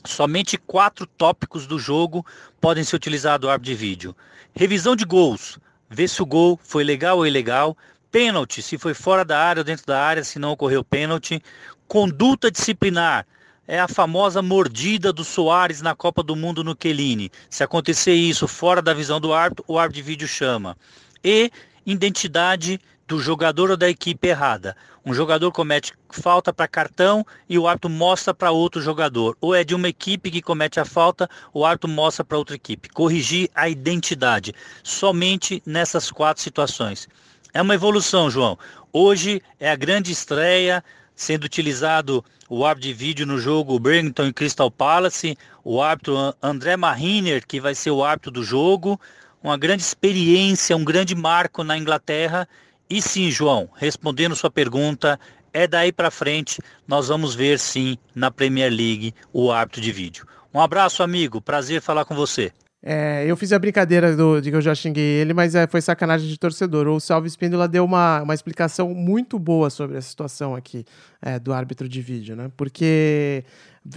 [0.06, 2.26] Somente quatro tópicos do jogo
[2.60, 4.16] podem ser utilizados no árbitro de vídeo.
[4.54, 5.58] Revisão de gols.
[5.90, 7.78] Ver se o gol foi legal ou ilegal.
[8.12, 11.42] Pênalti, se foi fora da área ou dentro da área, se não ocorreu pênalti.
[11.88, 13.26] Conduta disciplinar.
[13.66, 17.32] É a famosa mordida do Soares na Copa do Mundo no Quelini.
[17.50, 20.76] Se acontecer isso fora da visão do árbitro, o árbitro de vídeo chama.
[21.24, 21.50] E
[21.86, 24.76] identidade do jogador ou da equipe errada.
[25.06, 29.38] Um jogador comete falta para cartão e o árbitro mostra para outro jogador.
[29.42, 32.90] Ou é de uma equipe que comete a falta, o árbitro mostra para outra equipe.
[32.90, 34.54] Corrigir a identidade.
[34.82, 37.10] Somente nessas quatro situações.
[37.54, 38.58] É uma evolução, João.
[38.92, 40.84] Hoje é a grande estreia
[41.16, 46.76] sendo utilizado o árbitro de vídeo no jogo Birmingham e Crystal Palace, o árbitro André
[46.76, 49.00] Mariner, que vai ser o árbitro do jogo,
[49.42, 52.48] uma grande experiência, um grande marco na Inglaterra
[52.94, 55.20] e sim, João, respondendo sua pergunta,
[55.52, 60.28] é daí para frente nós vamos ver sim na Premier League o árbitro de vídeo.
[60.54, 61.42] Um abraço, amigo.
[61.42, 62.52] Prazer falar com você.
[62.86, 65.82] É, eu fiz a brincadeira do, de que eu já xinguei ele, mas é, foi
[65.82, 66.88] sacanagem de torcedor.
[66.88, 70.86] O Salve Espíndola deu uma, uma explicação muito boa sobre a situação aqui
[71.20, 72.52] é, do árbitro de vídeo, né?
[72.56, 73.44] Porque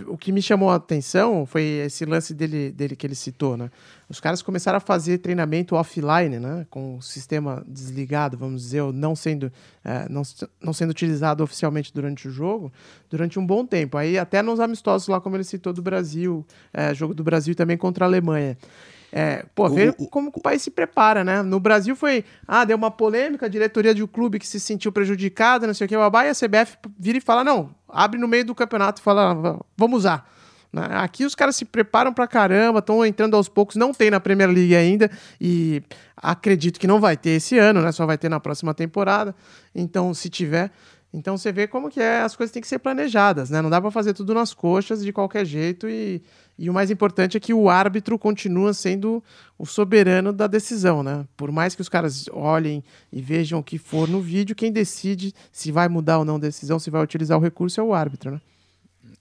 [0.09, 3.71] o que me chamou a atenção foi esse lance dele, dele que ele citou, né?
[4.09, 6.67] Os caras começaram a fazer treinamento offline, né?
[6.69, 9.53] Com o sistema desligado, vamos dizer, ou não sendo,
[9.85, 10.23] é, não,
[10.61, 12.73] não sendo utilizado oficialmente durante o jogo,
[13.09, 13.97] durante um bom tempo.
[13.97, 17.77] Aí até nos amistosos lá, como ele citou, do Brasil, é, jogo do Brasil também
[17.77, 18.59] contra a Alemanha.
[19.19, 21.41] É, pô, ver como o país se prepara, né?
[21.41, 24.93] No Brasil foi, ah, deu uma polêmica, a diretoria de um clube que se sentiu
[24.93, 28.29] prejudicada, não sei o que, babá, e a CBF vira e fala, não, abre no
[28.29, 30.31] meio do campeonato e fala, vamos usar.
[30.71, 30.87] Né?
[30.91, 34.51] Aqui os caras se preparam pra caramba, estão entrando aos poucos, não tem na Premier
[34.51, 35.83] League ainda, e
[36.15, 37.93] acredito que não vai ter esse ano, né?
[37.93, 39.35] Só vai ter na próxima temporada.
[39.75, 40.71] Então, se tiver,
[41.11, 43.63] então você vê como que é, as coisas têm que ser planejadas, né?
[43.63, 46.23] Não dá para fazer tudo nas coxas de qualquer jeito e,
[46.59, 49.23] e o mais importante é que o árbitro continua sendo
[49.59, 51.27] o soberano da decisão, né?
[51.37, 55.35] Por mais que os caras olhem e vejam o que for no vídeo, quem decide
[55.53, 58.31] se vai mudar ou não a decisão, se vai utilizar o recurso é o árbitro,
[58.31, 58.41] né?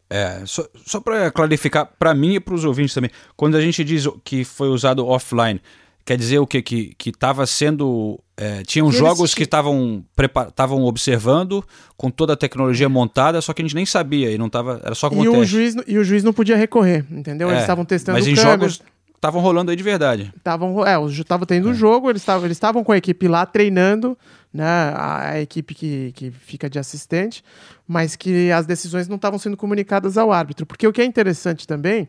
[0.10, 3.84] É, só, só para clarificar, para mim e para os ouvintes também, quando a gente
[3.84, 5.60] diz que foi usado offline,
[6.06, 6.62] quer dizer o quê?
[6.62, 10.06] Que que estava sendo é, tinham Que jogos eles que estavam
[10.48, 11.66] estavam observando
[11.98, 14.94] com toda a tecnologia montada, só que a gente nem sabia e não tava, era
[14.94, 17.48] só como E o, juiz, e o juiz não podia recorrer, entendeu?
[17.48, 18.74] Eles É, estavam testando mas em câmeras.
[18.76, 18.82] jogos
[19.16, 20.32] estavam rolando aí de verdade.
[20.38, 24.18] Estavam, é, estavam tendo um jogo, eles estavam eles estavam com a equipe lá treinando,
[24.54, 24.66] né?
[24.66, 27.44] A, a equipe que, que fica de assistente,
[27.88, 30.66] mas que as decisões não estavam sendo comunicadas ao árbitro.
[30.66, 32.08] Porque o que é interessante também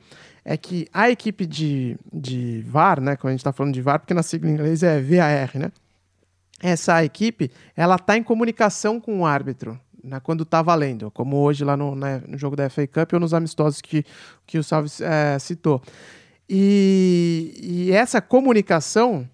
[0.49, 3.17] é que a equipe de, de VAR, né?
[3.17, 5.73] Quando a gente está falando de VAR, porque na sigla em inglês é VAR, né?
[6.63, 9.79] Essa equipe, ela tá em comunicação com o árbitro.
[10.05, 13.19] Né, quando tá valendo, como hoje lá no, né, no jogo da FA Cup ou
[13.19, 14.05] nos amistosos que,
[14.47, 15.83] que o Salve eh, citou.
[16.49, 19.29] E, e essa comunicação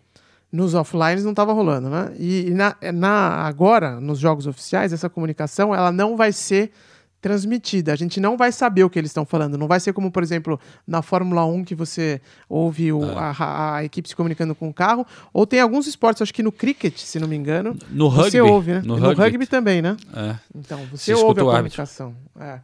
[0.51, 2.14] nos offlines não estava rolando, né?
[2.18, 6.72] E, e na, na- agora, nos jogos oficiais, essa comunicação ela não vai ser
[7.23, 7.93] transmitida.
[7.93, 9.57] A gente não vai saber o que eles estão falando.
[9.57, 13.77] Não vai ser como, por exemplo, na Fórmula 1 que você ouve o- a, a-
[13.77, 15.07] a equipe se comunicando com o carro.
[15.33, 17.75] Ou tem alguns esportes, acho que no cricket, se não me engano.
[17.91, 18.83] No você rugby, ouve, né?
[18.85, 19.23] no no rugby.
[19.23, 19.97] rugby também, né?
[20.15, 20.35] É.
[20.55, 22.15] Então, você ouve a comunicação.
[22.39, 22.59] É.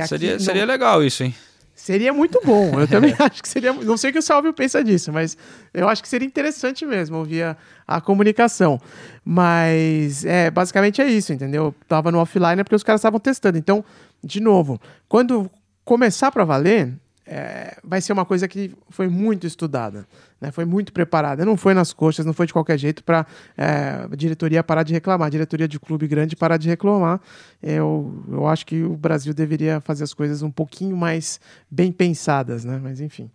[0.00, 1.34] Aqui Seria, não- seria legal isso, hein?
[1.74, 2.78] Seria muito bom.
[2.78, 3.72] Eu também acho que seria.
[3.72, 5.36] Não sei o que o Salvio pensa disso, mas
[5.72, 7.56] eu acho que seria interessante mesmo ouvir a,
[7.86, 8.80] a comunicação.
[9.24, 11.64] Mas é basicamente é isso, entendeu?
[11.64, 13.58] Eu tava no offline é porque os caras estavam testando.
[13.58, 13.84] Então,
[14.22, 15.50] de novo, quando
[15.84, 16.92] começar para valer,
[17.26, 20.06] é, vai ser uma coisa que foi muito estudada,
[20.40, 20.50] né?
[20.50, 21.44] Foi muito preparada.
[21.44, 25.26] Não foi nas coxas, não foi de qualquer jeito para a diretoria parar de reclamar,
[25.26, 27.20] a diretoria de clube grande parar de reclamar.
[27.62, 32.64] Eu, eu acho que o Brasil deveria fazer as coisas um pouquinho mais bem pensadas,
[32.64, 32.78] né?
[32.82, 33.30] Mas enfim.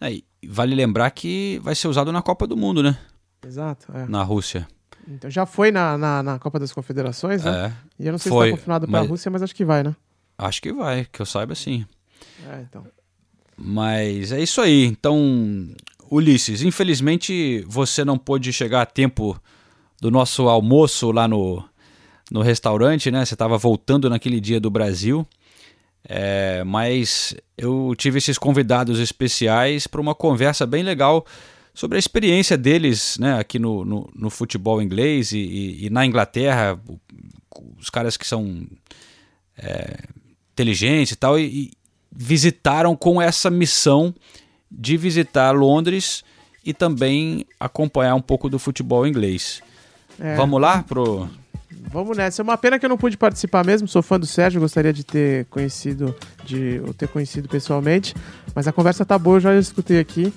[0.00, 2.98] Aí, vale lembrar que vai ser usado na Copa do Mundo, né?
[3.46, 3.92] Exato.
[3.94, 4.06] é.
[4.06, 4.66] Na Rússia.
[5.06, 7.66] Então já foi na, na, na Copa das Confederações, né?
[7.66, 8.02] É.
[8.02, 9.82] E eu não sei Foi, se está confirmado para a Rússia, mas acho que vai,
[9.82, 9.94] né?
[10.36, 11.86] Acho que vai, que eu saiba sim.
[12.50, 12.84] É, então.
[13.66, 14.84] Mas é isso aí.
[14.84, 15.68] Então,
[16.10, 19.40] Ulisses, infelizmente você não pôde chegar a tempo
[20.00, 21.64] do nosso almoço lá no,
[22.30, 23.24] no restaurante, né?
[23.24, 25.26] Você estava voltando naquele dia do Brasil.
[26.06, 31.24] É, mas eu tive esses convidados especiais para uma conversa bem legal
[31.72, 36.04] sobre a experiência deles né, aqui no, no, no futebol inglês e, e- e na
[36.04, 36.78] Inglaterra,
[37.80, 38.66] os caras que são
[39.56, 39.96] é,
[40.52, 41.72] inteligentes e tal, e
[42.14, 44.14] visitaram com essa missão
[44.70, 46.24] de visitar Londres
[46.64, 49.62] e também acompanhar um pouco do futebol inglês.
[50.18, 50.34] É.
[50.36, 51.28] Vamos lá pro.
[51.90, 52.40] Vamos nessa.
[52.40, 53.86] É uma pena que eu não pude participar mesmo.
[53.86, 58.14] Sou fã do Sérgio, gostaria de ter conhecido, de o ter conhecido pessoalmente.
[58.54, 60.32] Mas a conversa tá boa, eu já escutei aqui.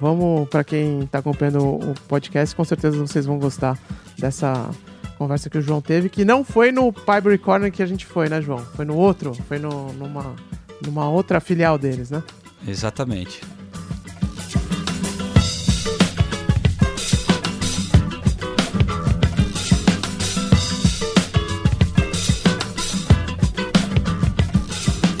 [0.00, 3.78] Vamos, para quem tá acompanhando o podcast, com certeza vocês vão gostar
[4.18, 4.68] dessa
[5.16, 8.28] conversa que o João teve, que não foi no Pibery Corner que a gente foi,
[8.28, 8.58] né, João?
[8.58, 10.36] Foi no outro, foi no, numa,
[10.84, 12.22] numa outra filial deles, né?
[12.66, 13.40] Exatamente.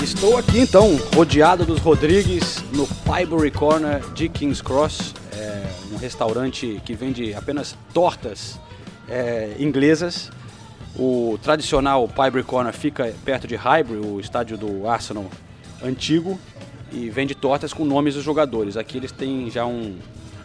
[0.02, 6.82] Estou aqui então, rodeado dos Rodrigues, no Pibery Corner de King's Cross, é, um restaurante
[6.84, 8.58] que vende apenas tortas
[9.08, 10.30] é, inglesas.
[10.98, 15.30] O tradicional Pibery Corner fica perto de Highbury, o estádio do Arsenal
[15.82, 16.38] antigo,
[16.92, 18.76] e vende tortas com nomes dos jogadores.
[18.76, 19.96] Aqui eles têm já um,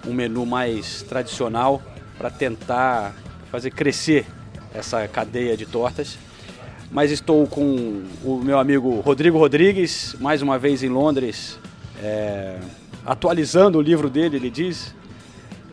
[0.05, 1.81] um menu mais tradicional
[2.17, 3.15] para tentar
[3.49, 4.25] fazer crescer
[4.73, 6.17] essa cadeia de tortas.
[6.91, 11.57] Mas estou com o meu amigo Rodrigo Rodrigues, mais uma vez em Londres,
[12.01, 12.59] é,
[13.05, 14.93] atualizando o livro dele, ele diz.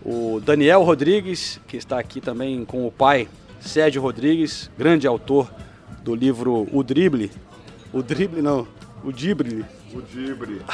[0.03, 3.29] O Daniel Rodrigues, que está aqui também com o pai,
[3.61, 5.53] Sérgio Rodrigues, grande autor
[6.03, 7.31] do livro O Drible.
[7.93, 8.67] O Drible não,
[9.05, 9.65] o Dibre.
[9.95, 10.63] O Dibre.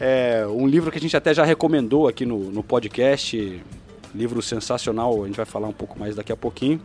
[0.00, 3.60] É um livro que a gente até já recomendou aqui no, no podcast.
[4.14, 6.80] Livro sensacional, a gente vai falar um pouco mais daqui a pouquinho.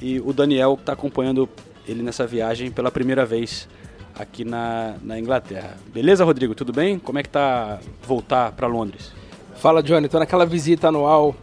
[0.00, 1.48] E o Daniel está acompanhando
[1.88, 3.66] ele nessa viagem pela primeira vez
[4.14, 5.76] aqui na, na Inglaterra.
[5.92, 6.54] Beleza, Rodrigo?
[6.54, 6.98] Tudo bem?
[6.98, 9.12] Como é que tá voltar para Londres?
[9.56, 10.08] Fala, Johnny.
[10.08, 11.34] Tô naquela visita anual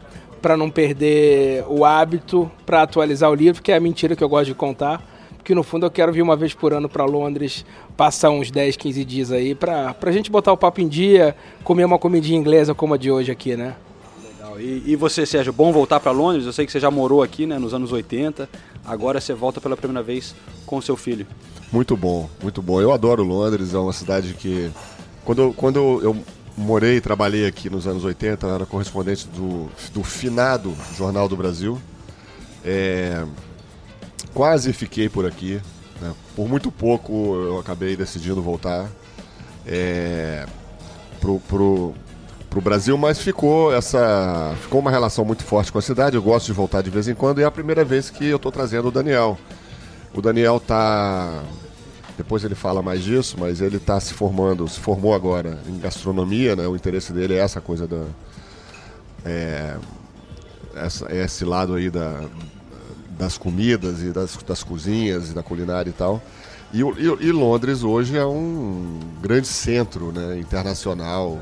[0.41, 4.29] para não perder o hábito, para atualizar o livro, que é a mentira que eu
[4.29, 5.01] gosto de contar.
[5.43, 7.65] Porque no fundo eu quero vir uma vez por ano para Londres,
[7.97, 11.83] passar uns 10, 15 dias aí, pra, pra gente botar o papo em dia, comer
[11.83, 13.75] uma comidinha inglesa como a de hoje aqui, né?
[14.23, 14.61] Legal.
[14.61, 16.45] E, e você, Sérgio, bom voltar para Londres?
[16.45, 18.47] Eu sei que você já morou aqui né, nos anos 80,
[18.85, 20.33] agora você volta pela primeira vez
[20.65, 21.27] com seu filho.
[21.69, 22.79] Muito bom, muito bom.
[22.79, 24.71] Eu adoro Londres, é uma cidade que.
[25.25, 26.15] Quando, quando eu
[26.57, 31.35] morei e trabalhei aqui nos anos 80, eu era correspondente do, do finado Jornal do
[31.35, 31.77] Brasil.
[32.63, 33.25] É,
[34.33, 35.61] quase fiquei por aqui,
[36.01, 36.13] né?
[36.35, 38.89] Por muito pouco eu acabei decidindo voltar
[39.65, 40.45] é,
[41.19, 41.93] pro, pro,
[42.49, 46.15] pro Brasil, mas ficou essa ficou uma relação muito forte com a cidade.
[46.15, 48.37] Eu gosto de voltar de vez em quando e é a primeira vez que eu
[48.37, 49.37] estou trazendo o Daniel.
[50.13, 51.43] O Daniel tá
[52.17, 56.55] depois ele fala mais disso, mas ele está se formando, se formou agora em gastronomia,
[56.55, 56.67] né?
[56.67, 58.05] O interesse dele é essa coisa da
[59.25, 59.77] é,
[60.75, 62.23] essa, esse lado aí da,
[63.17, 66.21] das comidas e das, das cozinhas e da culinária e tal.
[66.73, 71.39] E, e, e, Londres hoje é um grande centro né, internacional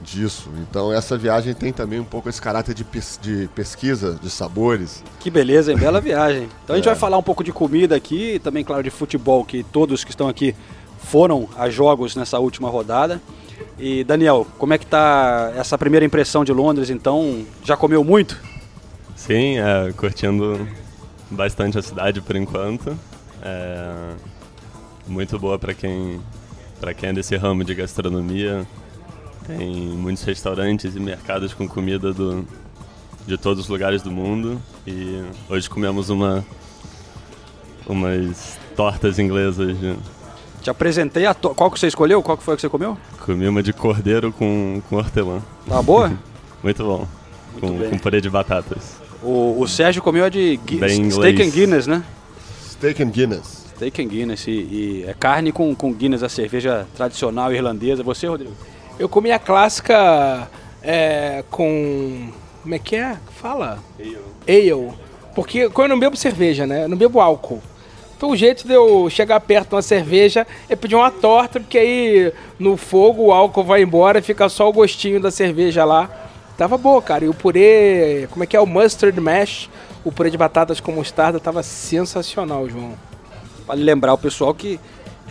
[0.00, 0.48] disso.
[0.60, 5.02] Então essa viagem tem também um pouco esse caráter de, pes de pesquisa de sabores.
[5.18, 5.78] Que beleza, hein?
[5.78, 6.48] Bela viagem.
[6.64, 6.92] Então a gente é.
[6.92, 10.10] vai falar um pouco de comida aqui, e também, claro, de futebol, que todos que
[10.10, 10.54] estão aqui
[10.98, 13.20] foram a jogos nessa última rodada.
[13.78, 16.90] E Daniel, como é que tá essa primeira impressão de Londres?
[16.90, 18.38] Então, já comeu muito?
[19.20, 20.66] Sim, é, curtindo
[21.30, 22.98] bastante a cidade por enquanto.
[23.42, 24.14] É,
[25.06, 26.18] muito boa para quem
[26.96, 28.66] quem é desse ramo de gastronomia.
[29.46, 32.46] Tem muitos restaurantes e mercados com comida do,
[33.26, 34.60] de todos os lugares do mundo.
[34.86, 36.42] E hoje comemos uma
[37.86, 39.78] umas tortas inglesas.
[39.78, 39.96] De...
[40.62, 41.54] Te apresentei a to...
[41.54, 42.22] Qual que você escolheu?
[42.22, 42.96] Qual que foi que você comeu?
[43.18, 45.42] Comi uma de cordeiro com, com hortelã.
[45.68, 46.10] Tá boa?
[46.64, 47.06] Muito bom.
[47.60, 48.99] Muito com, com purê de batatas.
[49.22, 52.02] O, o Sérgio comeu a de Gui Steak and Guinness, né?
[52.70, 53.66] Steak and Guinness.
[53.76, 54.46] Steak and Guinness.
[54.46, 58.02] E, e, é carne com, com Guinness, a cerveja tradicional irlandesa.
[58.02, 58.52] Você, Rodrigo?
[58.98, 60.48] Eu comi a clássica
[60.82, 62.28] é, com.
[62.62, 63.16] Como é que é?
[63.40, 63.78] Fala?
[63.98, 64.18] Ale.
[64.46, 64.92] Ale.
[65.34, 66.84] Porque quando eu não bebo cerveja, né?
[66.84, 67.62] Eu não bebo álcool.
[68.16, 71.78] Então o jeito de eu chegar perto de uma cerveja é pedir uma torta, porque
[71.78, 76.29] aí no fogo o álcool vai embora e fica só o gostinho da cerveja lá.
[76.60, 77.24] Tava boa, cara.
[77.24, 78.60] E o purê, como é que é?
[78.60, 79.70] O mustard mash,
[80.04, 82.92] o purê de batatas com mostarda tava sensacional, João.
[83.66, 84.78] Vale lembrar o pessoal que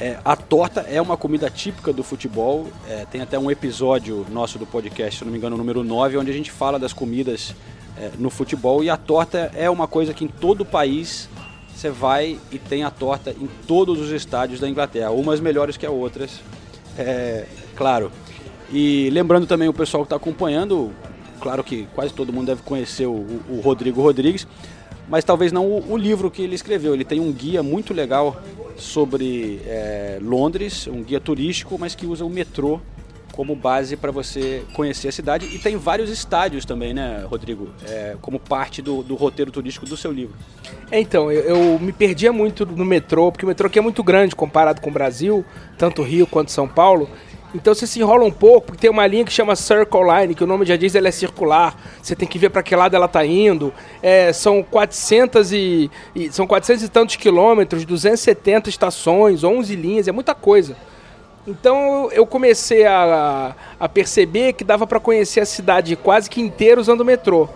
[0.02, 2.66] é, a torta é uma comida típica do futebol.
[2.90, 6.32] É, tem até um episódio nosso do podcast, se não me engano, número 9, onde
[6.32, 7.54] a gente fala das comidas
[7.96, 8.84] é, no futebol.
[8.84, 11.30] E a torta é uma coisa que em todo o país
[11.76, 15.86] você vai e tem a torta em todos os estádios da Inglaterra, umas melhores que
[15.86, 16.42] as outras,
[16.98, 18.12] é, claro.
[18.72, 20.92] E lembrando também o pessoal que está acompanhando,
[21.40, 24.48] claro que quase todo mundo deve conhecer o, o Rodrigo Rodrigues,
[25.08, 26.94] mas talvez não o, o, livro que ele escreveu.
[26.94, 28.42] Ele tem um guia muito legal
[28.78, 32.80] sobre é, Londres, um guia turístico, mas que usa o metrô
[33.40, 35.46] como base para você conhecer a cidade.
[35.46, 37.70] E tem vários estádios também, né, Rodrigo?
[37.88, 40.36] É, como parte do, do, roteiro turístico do seu livro.
[40.92, 44.04] É, então, eu, eu, me perdia muito no metrô, porque o metrô aqui é muito
[44.04, 45.46] grande comparado com o Brasil,
[45.78, 47.10] tanto Rio quanto São Paulo.
[47.54, 50.44] Então você se enrola um pouco, porque tem uma linha que chama Circle Line, que
[50.44, 51.76] o nome já diz ela é circular.
[52.02, 53.74] Você tem que ver para que lado ela está indo.
[54.04, 60.12] É, são 400 e, e, são 400 e tantos quilômetros, 270 estações, 11 linhas, é
[60.12, 60.78] muita coisa.
[61.48, 66.80] Então eu comecei a, a perceber que dava para conhecer a cidade quase que inteira
[66.80, 67.50] usando o metrô.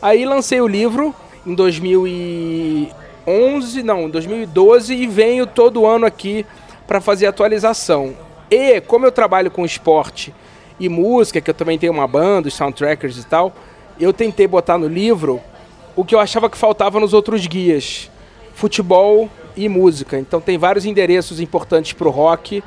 [0.00, 6.46] Aí lancei o livro em 2011, não, 2012 e venho todo ano aqui
[6.86, 8.24] para fazer atualização.
[8.50, 10.34] E como eu trabalho com esporte
[10.78, 13.52] e música, que eu também tenho uma banda, os soundtrackers e tal,
[13.98, 15.40] eu tentei botar no livro
[15.94, 18.10] o que eu achava que faltava nos outros guias:
[18.54, 20.18] futebol e música.
[20.18, 22.62] Então tem vários endereços importantes para o rock.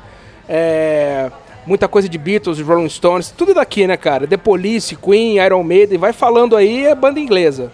[0.48, 1.30] É,
[1.64, 4.26] muita coisa de Beatles, Rolling Stones, tudo daqui, né, cara?
[4.26, 7.72] The Police, Queen, Iron Maiden, vai falando aí, é banda inglesa.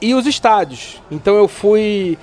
[0.00, 1.02] E os estádios.
[1.10, 2.16] Então eu fui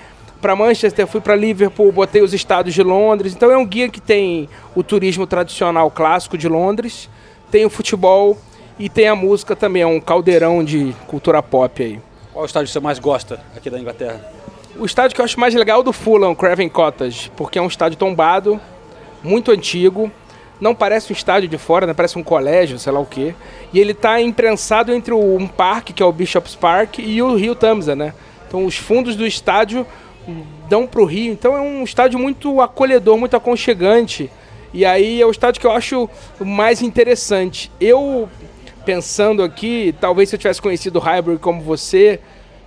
[0.45, 3.33] para Manchester, fui para Liverpool, botei os estádios de Londres.
[3.33, 7.09] Então é um guia que tem o turismo tradicional clássico de Londres,
[7.49, 8.37] tem o futebol
[8.77, 11.99] e tem a música também, é um caldeirão de cultura pop aí.
[12.31, 14.23] Qual estádio você mais gosta aqui da Inglaterra?
[14.77, 17.61] O estádio que eu acho mais legal é o do Fulham, Craven Cottage, porque é
[17.63, 18.61] um estádio tombado,
[19.23, 20.11] muito antigo,
[20.61, 21.93] não parece um estádio de fora, né?
[21.95, 23.33] parece um colégio, sei lá o quê.
[23.73, 27.55] E ele está imprensado entre um parque, que é o Bishop's Park, e o Rio
[27.55, 28.13] Tamsa, né?
[28.47, 29.87] Então os fundos do estádio
[30.69, 31.31] dão para o Rio.
[31.31, 34.29] Então é um estádio muito acolhedor, muito aconchegante.
[34.73, 36.09] E aí é o estádio que eu acho
[36.39, 37.71] mais interessante.
[37.79, 38.27] Eu,
[38.85, 42.19] pensando aqui, talvez se eu tivesse conhecido o Highbury como você,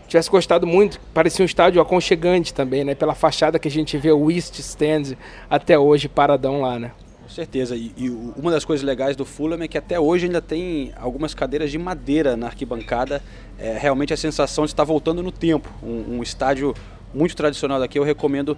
[0.08, 0.98] tivesse gostado muito.
[1.12, 2.94] Parecia um estádio aconchegante também, né?
[2.94, 5.16] Pela fachada que a gente vê o East Stand
[5.50, 6.92] até hoje paradão lá, né?
[7.22, 7.76] Com certeza.
[7.76, 11.34] E, e, uma das coisas legais do Fulham é que até hoje ainda tem algumas
[11.34, 13.22] cadeiras de madeira na arquibancada.
[13.58, 15.68] É realmente a sensação de estar voltando no tempo.
[15.82, 16.74] Um, um estádio
[17.14, 18.56] muito tradicional daqui, eu recomendo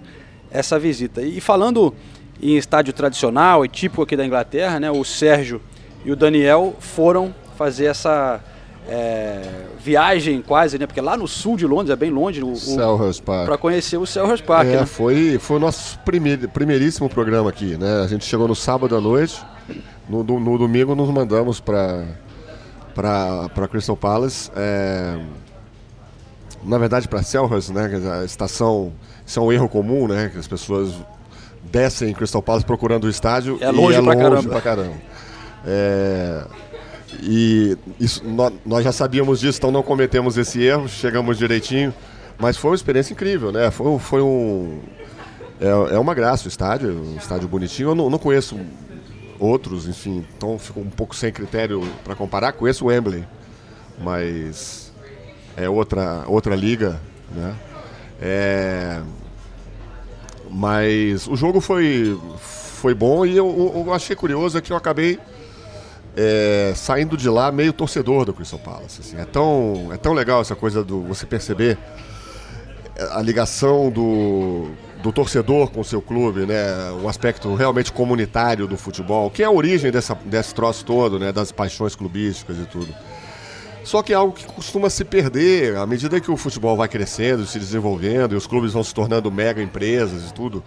[0.49, 1.21] essa visita.
[1.21, 1.93] E falando
[2.41, 5.61] em estádio tradicional e típico aqui da Inglaterra, né, o Sérgio
[6.03, 8.41] e o Daniel foram fazer essa
[8.87, 9.41] é,
[9.79, 10.87] viagem quase, né?
[10.87, 13.45] Porque lá no sul de Londres, é bem longe, o, Selhurst Park.
[13.45, 14.85] para conhecer o Selhurst Park, É, né?
[14.85, 18.01] foi, foi o nosso primeir, primeiríssimo programa aqui, né?
[18.03, 19.39] A gente chegou no sábado à noite,
[20.09, 22.05] no, no domingo nos mandamos para
[22.93, 25.17] para Crystal Palace, é,
[26.63, 27.87] na verdade para Selhurst, né?
[27.87, 28.91] dizer, A estação,
[29.25, 30.29] isso é um erro comum, né?
[30.31, 30.93] Que as pessoas
[31.71, 34.49] descem em Crystal Palace procurando o estádio É e longe é pra longe caramba.
[34.49, 34.93] pra caramba.
[35.65, 36.43] É,
[37.21, 41.93] e isso, nó- nós já sabíamos disso, então não cometemos esse erro, chegamos direitinho.
[42.39, 43.69] Mas foi uma experiência incrível, né?
[43.69, 44.79] Foi, foi um.
[45.59, 47.89] É, é uma graça o estádio, um estádio bonitinho.
[47.89, 48.57] Eu não, não conheço
[49.37, 52.53] outros, enfim, então fico um pouco sem critério para comparar.
[52.53, 53.23] Conheço o Wembley,
[54.03, 54.80] mas
[55.57, 56.99] é outra, outra liga,
[57.33, 57.55] né?
[58.21, 59.01] É,
[60.49, 65.19] mas o jogo foi, foi bom e eu, eu achei curioso é que eu acabei
[66.15, 69.01] é, saindo de lá meio torcedor do Crystal Palace.
[69.01, 69.17] assim.
[69.17, 71.77] É, tão, é tão legal essa coisa do você perceber
[73.11, 74.69] a ligação do,
[75.01, 76.91] do torcedor com o seu clube, né?
[77.01, 81.31] O aspecto realmente comunitário do futebol, que é a origem dessa, desse troço todo, né?
[81.31, 82.93] Das paixões clubísticas e tudo.
[83.83, 87.45] Só que é algo que costuma se perder à medida que o futebol vai crescendo,
[87.45, 90.63] se desenvolvendo e os clubes vão se tornando mega empresas e tudo.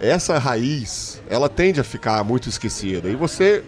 [0.00, 3.08] Essa raiz, ela tende a ficar muito esquecida.
[3.08, 3.64] E você,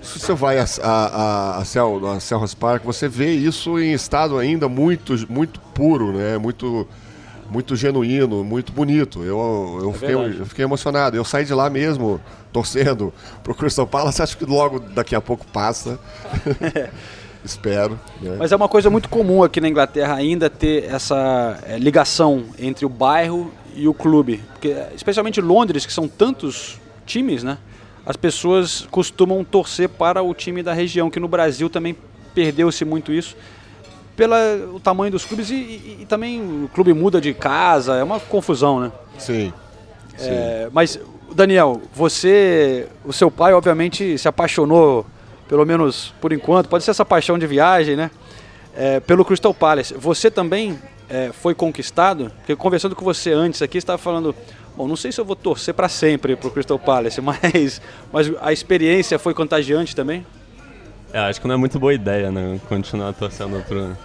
[0.00, 4.38] se você vai a, a, a, Sel, a Selhurst Park, você vê isso em estado
[4.38, 6.38] ainda muito, muito puro, né?
[6.38, 6.88] Muito,
[7.50, 9.22] muito genuíno, muito bonito.
[9.22, 10.38] Eu, eu, fiquei, verdade.
[10.38, 11.16] eu fiquei emocionado.
[11.16, 12.20] Eu saí de lá mesmo
[12.52, 13.12] torcendo
[13.42, 14.22] pro Crystal Palace.
[14.22, 15.98] Acho que logo daqui a pouco passa.
[17.48, 17.98] Espero.
[18.20, 18.36] né?
[18.38, 22.84] Mas é uma coisa muito comum aqui na Inglaterra ainda ter essa é, ligação entre
[22.84, 24.42] o bairro e o clube.
[24.52, 27.56] Porque, especialmente Londres, que são tantos times, né?
[28.04, 31.96] As pessoas costumam torcer para o time da região, que no Brasil também
[32.34, 33.34] perdeu-se muito isso.
[34.16, 38.18] Pelo tamanho dos clubes e, e- e também o clube muda de casa, é uma
[38.18, 38.92] confusão, né?
[39.16, 39.52] Sim.
[40.16, 40.28] sim.
[40.28, 40.98] É, mas,
[41.34, 45.06] Daniel, você, o seu pai, obviamente, se apaixonou,
[45.48, 48.10] pelo menos por enquanto, pode ser essa paixão de viagem, né?
[48.76, 49.94] É, pelo Crystal Palace.
[49.94, 50.78] Você também
[51.08, 52.30] é, foi conquistado?
[52.38, 54.34] Porque conversando com você antes aqui, estava falando,
[54.76, 57.80] bom, não sei se eu vou torcer para sempre pro Crystal Palace, mas,
[58.12, 60.24] mas a experiência foi contagiante também?
[61.12, 62.60] É, acho que não é muito boa ideia, né?
[62.68, 63.96] Continuar torcendo pro,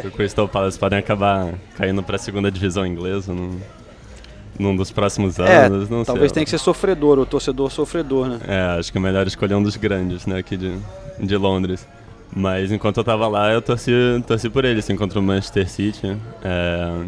[0.00, 0.78] pro Crystal Palace.
[0.78, 3.60] Podem acabar caindo pra segunda divisão inglesa num,
[4.58, 5.88] num dos próximos É, anos.
[5.88, 6.34] não talvez sei.
[6.34, 8.38] tenha que ser sofredor, o torcedor sofredor, né?
[8.46, 10.76] É, acho que é melhor escolher um dos grandes, né, aqui de,
[11.20, 11.86] de Londres.
[12.36, 13.92] Mas enquanto eu tava lá, eu torci,
[14.26, 16.16] torci por ele, assim, contra o Manchester City.
[16.42, 17.04] É,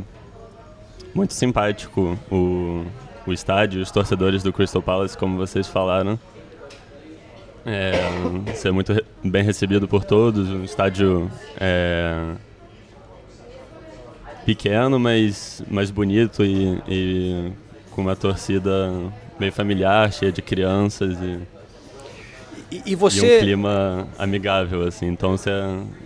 [1.15, 2.85] muito simpático o,
[3.27, 6.19] o estádio, os torcedores do Crystal Palace, como vocês falaram.
[7.69, 7.93] É,
[8.55, 11.29] ser muito re- bem recebido por todos, um estádio
[11.59, 12.23] é,
[14.47, 17.53] pequeno, mas, mas bonito e, e
[17.91, 18.93] com uma torcida
[19.39, 21.39] bem familiar, cheia de crianças e,
[22.71, 23.41] E, e e um você...
[23.41, 25.07] clima amigável, assim.
[25.07, 25.51] Então você,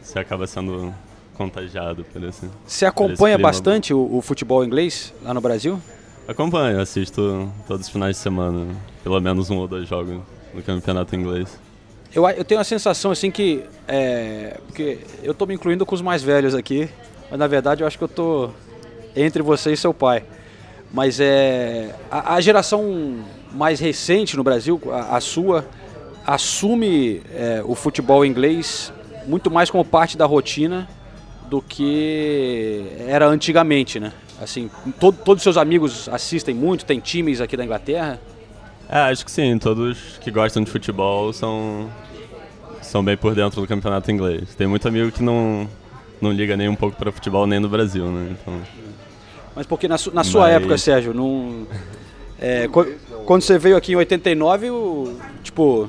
[0.02, 0.92] você acaba sendo
[1.34, 2.48] contagiado por esse.
[2.66, 5.80] Você acompanha bastante o, o futebol inglês lá no Brasil?
[6.26, 8.66] Acompanho, assisto todos os finais de semana,
[9.02, 10.20] pelo menos um ou dois jogos
[10.54, 11.58] no campeonato inglês.
[12.14, 13.64] Eu, eu tenho a sensação assim que.
[13.86, 16.88] É, porque eu tô me incluindo com os mais velhos aqui,
[17.30, 18.50] mas na verdade eu acho que eu tô
[19.14, 20.24] entre você e seu pai.
[20.92, 21.94] Mas é.
[22.10, 25.64] A, a geração mais recente no Brasil, a, a sua,
[26.26, 28.92] assume é, o futebol inglês
[29.26, 30.88] muito mais como parte da rotina
[31.48, 34.12] do que era antigamente, né?
[34.40, 38.20] Assim, todo, todos os seus amigos assistem muito, tem times aqui da Inglaterra.
[38.88, 41.90] É, acho que sim, todos que gostam de futebol são,
[42.80, 44.54] são bem por dentro do campeonato inglês.
[44.54, 45.68] Tem muito amigo que não,
[46.20, 48.30] não liga nem um pouco para futebol nem no Brasil, né?
[48.40, 48.60] Então,
[49.54, 51.66] Mas porque na, su- na sua Mas- época, Sérgio, não,
[52.38, 52.68] é,
[53.26, 55.88] quando você veio aqui em 89, o, tipo,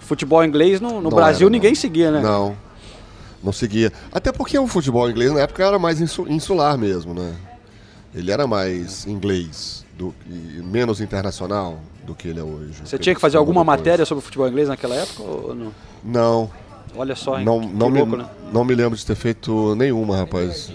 [0.00, 1.50] futebol inglês no, no Não Brasil era, não.
[1.50, 2.20] ninguém seguia, né?
[2.20, 2.56] Não,
[3.42, 3.92] não seguia.
[4.12, 7.34] Até porque o futebol inglês na época era mais insu- insular mesmo, né?
[8.14, 12.80] Ele era mais inglês, do, e menos internacional do que ele é hoje.
[12.84, 13.78] Você tinha que fazer alguma depois.
[13.78, 15.72] matéria sobre futebol inglês naquela época ou não?
[16.02, 16.50] Não,
[16.96, 17.44] Olha só, hein?
[17.44, 18.26] não, que, não, que me, louco, né?
[18.52, 20.72] Não me lembro de ter feito nenhuma, rapaz.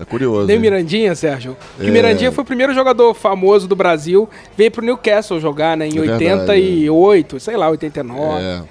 [0.00, 0.46] É curioso.
[0.46, 0.62] Nem hein?
[0.62, 1.56] Mirandinha, Sérgio.
[1.76, 1.92] Porque É.
[1.92, 6.00] Mirandinha foi o primeiro jogador famoso do Brasil, veio pro Newcastle jogar, né, em É
[6.02, 8.40] verdade, 88, sei lá, 89.
[8.42, 8.62] É,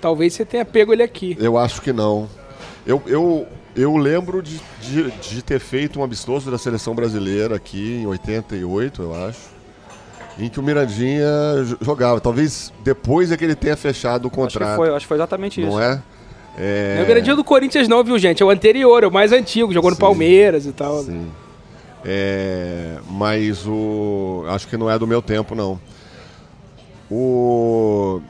[0.00, 1.36] Talvez você tenha pego ele aqui.
[1.40, 2.28] eu acho que não.
[2.86, 7.96] Eu, eu, eu lembro de, de, de ter feito um amistoso da seleção brasileira aqui
[8.02, 9.58] em 88, eu acho.
[10.38, 11.26] Em que o Mirandinha
[11.64, 12.20] jo- jogava.
[12.20, 14.76] Talvez depois é que ele tenha fechado o Acho que contrato.
[14.76, 15.68] foi, acho que foi exatamente isso.
[15.70, 16.00] Não é?
[16.60, 16.94] É...
[16.96, 18.42] Não é o Mirandinha do Corinthians, não, viu, gente?
[18.42, 20.00] É o anterior, é o mais antigo, jogou no Sim.
[20.00, 21.02] Palmeiras e tal.
[21.02, 21.30] Sim.
[22.04, 24.44] É, mas o.
[24.48, 25.78] Acho que não é do meu tempo, não.
[27.10, 28.20] O.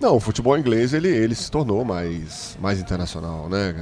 [0.00, 3.74] Não, o futebol inglês ele, ele se tornou mais, mais internacional, né?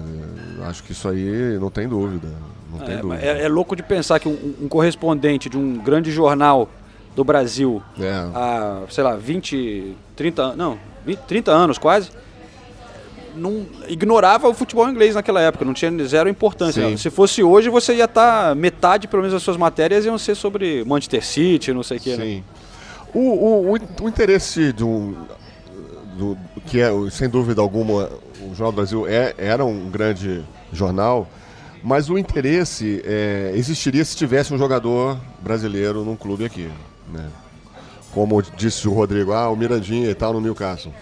[0.69, 2.29] Acho que isso aí não tem dúvida.
[2.71, 3.23] Não tem É, dúvida.
[3.25, 6.69] é- é louco de pensar que um, um correspondente de um grande jornal
[7.17, 8.11] do Brasil É.
[8.35, 12.11] há, sei lá, 20, 30 anos, não, 20, 30 anos quase,
[13.35, 16.89] não ignorava o futebol inglês naquela época, não tinha zero importância.
[16.89, 16.97] Sim.
[16.97, 20.85] Se fosse hoje, você ia estar, metade pelo menos das suas matérias iam ser sobre
[20.85, 22.25] Manchester City, não sei o que, né?
[22.25, 22.45] Sim.
[23.15, 25.15] O, o, o, o interesse de um.
[26.17, 28.11] Do, que é, sem dúvida alguma,
[28.41, 31.27] o Jornal do Brasil é, era um grande jornal,
[31.83, 36.71] mas o interesse é, existiria se tivesse um jogador brasileiro num clube aqui.
[37.13, 37.29] Né?
[38.13, 40.93] Como disse o Rodrigo, ah, o Mirandinha e tal no Newcastle.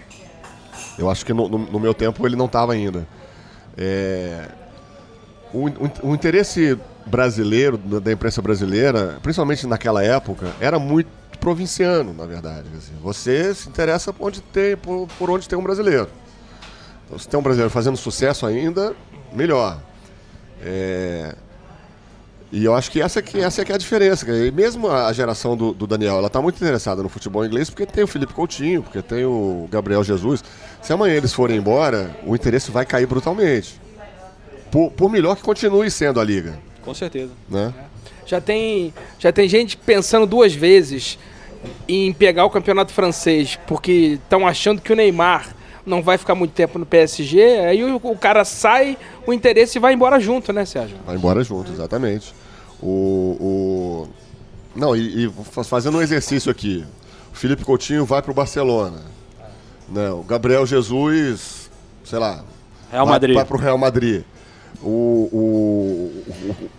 [0.97, 3.07] Eu acho que no, no- no meu tempo ele não estava ainda.
[3.77, 4.47] É,
[5.53, 12.25] o, o- o interesse brasileiro, da, imprensa brasileira, principalmente naquela época, era muito provinciano, na
[12.25, 12.67] verdade.
[12.77, 12.93] assim.
[13.01, 16.07] Você se interessa por onde tem, por, por onde tem um brasileiro.
[17.05, 18.95] Então, se tem um brasileiro fazendo sucesso ainda,
[19.33, 19.79] melhor.
[20.61, 21.33] É,
[22.51, 24.29] E eu acho que essa, que, essa é que é a diferença.
[24.29, 27.85] E mesmo a geração do, do Daniel, ela está muito interessada no futebol inglês porque
[27.85, 30.43] tem o Felipe Coutinho, porque tem o Gabriel Jesus.
[30.81, 33.79] Se amanhã eles forem embora, o interesse vai cair brutalmente.
[34.69, 37.31] Por, por melhor que continue sendo a liga, Com certeza.
[37.49, 37.73] né?
[38.25, 41.17] Já tem, já tem gente pensando duas vezes
[41.87, 45.55] em pegar o campeonato francês, porque estão achando que o Neymar
[45.85, 49.93] não vai ficar muito tempo no PSG, aí o, o cara sai, o interesse vai
[49.93, 50.97] embora junto, né, Sérgio?
[51.05, 52.33] Vai embora junto, exatamente.
[52.81, 54.09] O, o...
[54.75, 56.85] Não, e, e fa- fazendo um exercício aqui.
[57.31, 59.01] O Felipe Coutinho vai para o Barcelona.
[59.89, 60.09] Né?
[60.11, 61.69] O Gabriel Jesus,
[62.03, 62.43] sei lá.
[62.91, 63.35] Real vai- Madrid.
[63.35, 64.23] Vai para o Real Madrid.
[64.81, 66.69] O, o, o,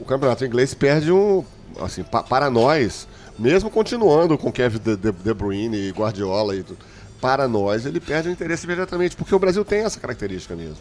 [0.00, 1.44] o campeonato inglês perde um.
[1.80, 3.06] Assim, pa- para nós,
[3.38, 6.78] mesmo continuando com Kevin De, De, De Bruyne e Guardiola e tudo,
[7.22, 10.76] para nós ele perde o interesse imediatamente, porque o Brasil tem essa característica mesmo.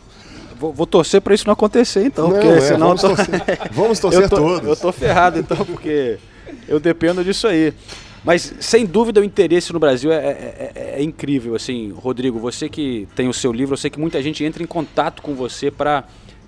[0.60, 3.60] Vou, vou torcer para isso não acontecer, então, Não, porque é, senão vamos tô- torcer-
[3.72, 4.68] vamos torcer eu tô, todos.
[4.68, 6.18] Eu tô ferrado, então, porque
[6.68, 7.74] eu dependo disso aí.
[8.24, 11.56] Mas, sem dúvida, o interesse no Brasil é, é- é- é incrível.
[11.56, 14.68] Assim, Rodrigo, você que tem o seu livro, eu sei que muita gente entra em
[14.68, 16.04] contato com você para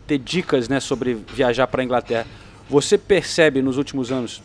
[0.06, 2.28] ter dicas né, sobre viajar para a Inglaterra.
[2.70, 4.42] Você percebe nos últimos anos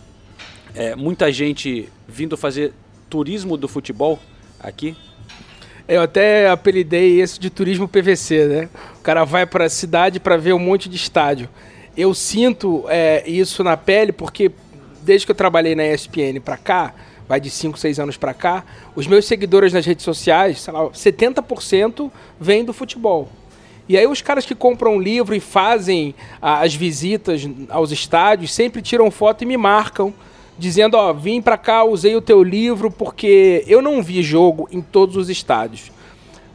[0.74, 2.72] é, muita gente vindo fazer
[3.10, 4.18] turismo do futebol
[4.60, 4.96] aqui?
[5.88, 8.68] Eu até apelidei esse de turismo PVC, né?
[8.98, 11.48] O cara vai para a cidade para ver um monte de estádio.
[11.96, 14.52] Eu sinto é, isso na pele porque
[15.00, 16.92] desde que eu trabalhei na ESPN para cá,
[17.26, 20.90] vai de 5, 6 anos para cá, os meus seguidores nas redes sociais, sei lá,
[20.90, 23.30] 70% vêm do futebol.
[23.88, 28.82] E aí os caras que compram um livro e fazem as visitas aos estádios sempre
[28.82, 30.12] tiram foto e me marcam
[30.58, 34.80] dizendo, ó, vim pra cá, usei o teu livro porque eu não vi jogo em
[34.82, 35.92] todos os estádios.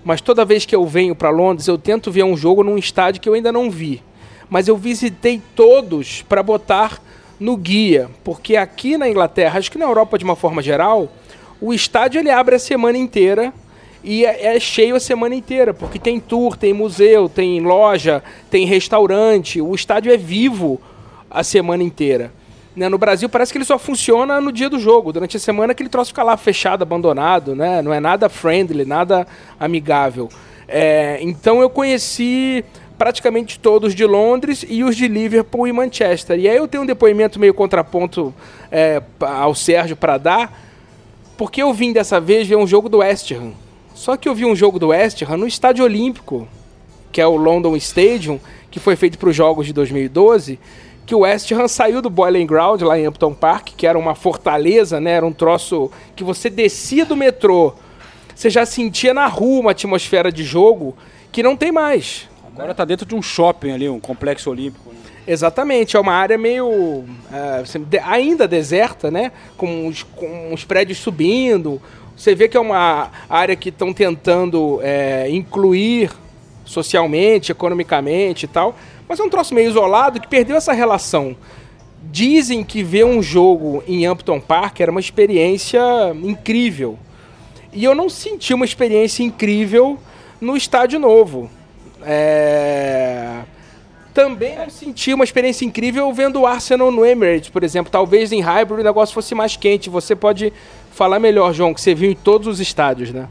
[0.04, 3.22] Mas toda vez que eu venho pra Londres, eu tento ver um jogo num estádio
[3.22, 4.04] que eu ainda não vi.
[4.50, 7.02] Mas eu visitei todos pra botar
[7.40, 11.10] no guia, porque aqui na Inglaterra, acho que na Europa de uma forma geral,
[11.60, 13.54] o estádio ele abre a semana inteira
[14.04, 18.66] e é, é cheio a semana inteira, porque tem tour, tem museu, tem loja, tem
[18.66, 20.80] restaurante, o estádio é vivo
[21.32, 22.32] a semana inteira.
[22.76, 25.14] Né, no Brasil parece que ele só funciona no dia do jogo.
[25.14, 27.82] Durante a semana aquele troço fica lá fechado, abandonado, né?
[27.82, 29.28] Não é nada friendly, nada
[29.60, 30.28] amigável.
[30.68, 32.66] É, então eu conheci
[32.98, 36.40] praticamente todos de Londres e os de Liverpool e Manchester.
[36.40, 38.34] E aí eu tenho um depoimento meio contraponto
[38.72, 40.60] é, ao Sérgio para dar,
[41.38, 43.52] porque eu vim dessa vez ver um jogo do West Ham.
[43.94, 46.48] Só que eu vi um jogo do West Ham no Estádio Olímpico,
[47.12, 48.40] que é o London Stadium,
[48.72, 50.60] que foi feito para os Jogos de 2012,
[51.06, 54.16] que o West Ham saiu do Boiling Ground lá em Hampton Park, que era uma
[54.16, 55.12] fortaleza, né?
[55.12, 57.74] Era um troço que você descia do metrô,
[58.36, 60.96] você já sentia na rua uma atmosfera de jogo
[61.32, 62.28] que não tem mais.
[62.46, 64.92] Agora tá dentro de um shopping ali, um complexo olímpico.
[64.92, 65.00] né?
[65.26, 69.32] Exatamente, é uma área meio é, assim, ainda deserta, né?
[69.58, 71.82] Com os, com os prédios subindo.
[72.16, 76.12] Você vê que é uma área que estão tentando é, incluir
[76.66, 78.76] socialmente, economicamente e tal.
[79.08, 81.36] Mas é um troço meio isolado que perdeu essa relação.
[82.12, 85.82] Dizem que ver um jogo em Hampton Park era uma experiência
[86.22, 86.98] incrível.
[87.72, 89.98] E eu não senti uma experiência incrível
[90.40, 91.50] no estádio novo.
[92.04, 93.40] É...
[94.14, 97.92] Também não senti uma experiência incrível vendo o Arsenal no Emirates, por exemplo.
[97.92, 99.90] Talvez em Highbury o negócio fosse mais quente.
[99.90, 100.54] Você pode
[100.92, 103.28] falar melhor, João, que você viu em todos os estádios, né?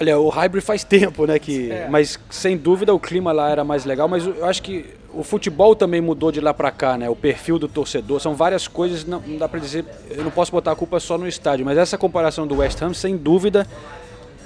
[0.00, 1.38] Olha, o Hybrid faz tempo, né?
[1.38, 1.88] Que, É.
[1.88, 4.08] Mas sem dúvida o clima lá era mais legal.
[4.08, 7.08] Mas eu acho que o futebol também mudou de lá pra cá, né?
[7.08, 8.20] O perfil do torcedor.
[8.20, 9.84] São várias coisas, não, não dá pra dizer.
[10.10, 11.64] Eu não posso botar a culpa só no estádio.
[11.64, 13.66] Mas essa comparação do West Ham, sem dúvida,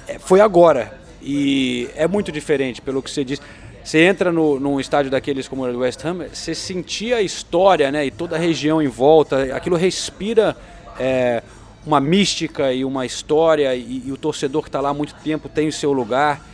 [0.07, 0.93] é, foi agora.
[1.21, 3.41] E é muito diferente, pelo que você disse.
[3.83, 8.05] Você entra no, num estádio daqueles como o West Ham, você sentia a história, né?
[8.05, 9.55] E toda a região em volta.
[9.55, 10.55] Aquilo respira
[10.99, 11.41] é,
[11.89, 13.75] uma mística e uma história.
[13.75, 16.45] E, e o torcedor que está lá há muito tempo tem o seu lugar.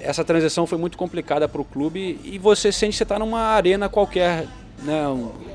[0.00, 3.40] Essa transição foi muito complicada para o clube e você sente que você está numa
[3.40, 4.46] arena qualquer,
[4.82, 5.04] né?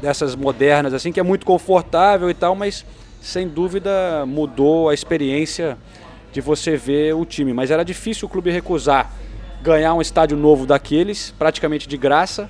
[0.01, 2.85] dessas modernas, assim, que é muito confortável e tal, mas
[3.19, 5.77] sem dúvida mudou a experiência
[6.31, 7.51] de você ver o time.
[7.53, 9.11] Mas era difícil o clube recusar
[9.61, 12.49] ganhar um estádio novo daqueles, praticamente de graça.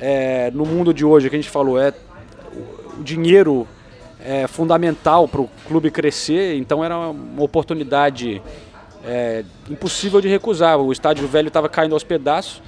[0.00, 1.92] É, no mundo de hoje, que a gente falou, é
[2.98, 3.68] o dinheiro
[4.24, 8.42] é fundamental para o clube crescer, então era uma oportunidade
[9.04, 10.78] é, impossível de recusar.
[10.78, 12.62] O estádio velho estava caindo aos pedaços,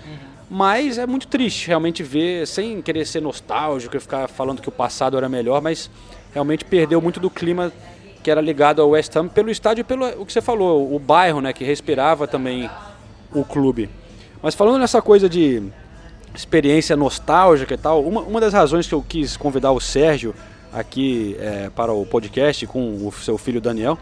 [0.49, 4.73] mas é muito triste realmente ver, sem querer ser nostálgico e ficar falando que o
[4.73, 5.91] passado era melhor, mas
[6.33, 7.73] realmente perdeu muito do clima
[8.23, 10.99] que era ligado ao West Ham pelo estádio e pelo o que você falou, o
[10.99, 12.69] bairro, né, que respirava também
[13.33, 13.89] o clube.
[14.43, 15.63] Mas falando nessa coisa de
[16.35, 20.35] experiência nostálgica e tal, uma, uma das razões que eu quis convidar o Sérgio
[20.73, 23.99] aqui é, para o podcast com o seu filho Daniel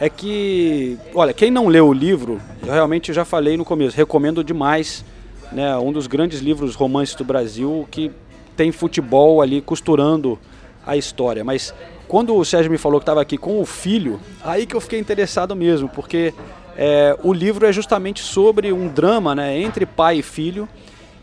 [0.00, 4.42] é que, olha, quem não leu o livro, eu realmente já falei no começo, recomendo
[4.42, 5.04] demais,
[5.52, 8.10] né, um dos grandes livros romances do Brasil que
[8.56, 10.38] tem futebol ali costurando
[10.86, 11.44] a história.
[11.44, 11.74] Mas
[12.08, 14.98] quando o Sérgio me falou que estava aqui com o filho, aí que eu fiquei
[14.98, 16.32] interessado mesmo, porque
[16.78, 20.66] é, o livro é justamente sobre um drama né, entre pai e filho.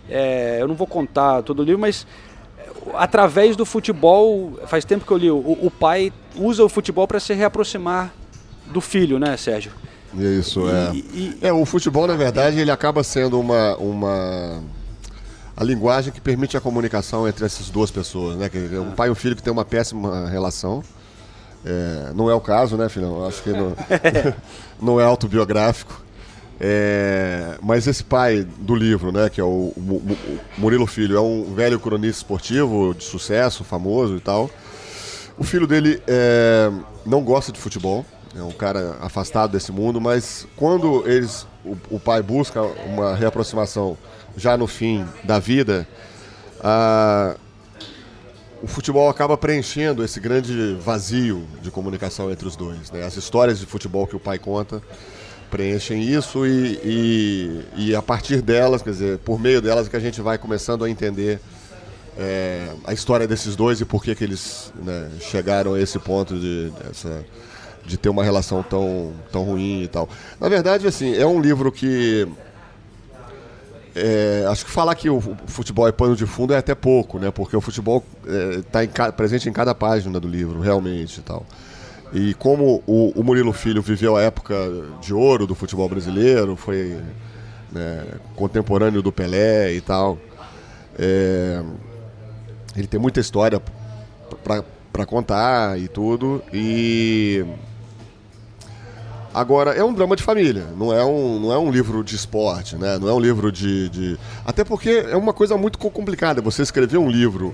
[0.07, 2.05] É, eu não vou contar todo o livro, mas
[2.95, 7.19] através do futebol, faz tempo que eu li, o, o pai usa o futebol para
[7.19, 8.13] se reaproximar
[8.71, 9.71] do filho, né, Sérgio?
[10.13, 11.47] Isso, é.
[11.47, 14.63] É, o futebol, na verdade, ele acaba sendo uma, uma.
[15.55, 18.47] A linguagem que permite a comunicação entre essas duas pessoas, né?
[18.47, 20.83] Que é um pai e um filho que tem uma péssima relação.
[21.65, 23.25] É, não é o caso, né, filhão?
[23.25, 23.75] Acho que não,
[24.81, 26.06] não é autobiográfico.
[26.59, 30.17] É, mas esse pai do livro, né, que é o, Mu- Mu-
[30.57, 34.49] Murilo Filho, é um velho cronista esportivo de sucesso, famoso e tal.
[35.37, 36.71] O filho dele é,
[37.05, 38.03] não gosta de futebol,
[38.35, 43.95] é um cara afastado desse mundo, mas quando eles, o, o pai busca uma reaproximação
[44.35, 45.87] já no fim da vida,
[46.59, 47.35] a-
[48.63, 52.89] o futebol acaba preenchendo esse grande vazio de comunicação entre os dois.
[52.89, 53.05] né?
[53.05, 54.81] As histórias de futebol que o pai conta
[55.49, 59.95] preenchem isso e, e, e a partir delas, quer dizer, por meio delas é que
[59.95, 61.39] a gente vai começando a entender
[62.17, 66.37] é, a história desses dois e por que, que eles né, chegaram a esse ponto
[66.37, 67.23] de, dessa,
[67.85, 70.09] de ter uma relação tão, tão ruim e tal.
[70.39, 72.27] Na verdade, assim, é um livro que.
[73.95, 77.29] é, acho que falar que o futebol é pano de fundo é até pouco, né?
[77.29, 78.03] Porque o futebol
[78.57, 81.45] está presente em cada página do livro, realmente e tal.
[82.13, 84.55] E como o, o Murilo Filho viveu a época
[85.01, 86.97] de ouro do futebol brasileiro, foi
[87.71, 88.05] né,
[88.35, 90.17] contemporâneo do Pelé e tal,
[90.97, 91.61] é,
[92.75, 93.61] ele tem muita história
[94.93, 96.41] para contar e tudo.
[96.53, 97.45] E
[99.33, 102.75] agora é um drama de família, não é um, não é um livro de esporte,
[102.77, 102.97] né?
[102.97, 104.17] Não é um livro de, de...
[104.45, 106.41] até porque é uma coisa muito co- complicada.
[106.41, 107.53] Você escrever um livro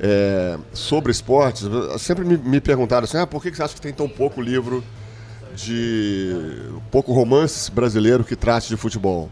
[0.00, 1.68] é, sobre esportes,
[1.98, 4.82] sempre me, me perguntaram assim, ah, por que você acha que tem tão pouco livro
[5.54, 6.34] de
[6.90, 9.30] pouco romance brasileiro que trate de futebol?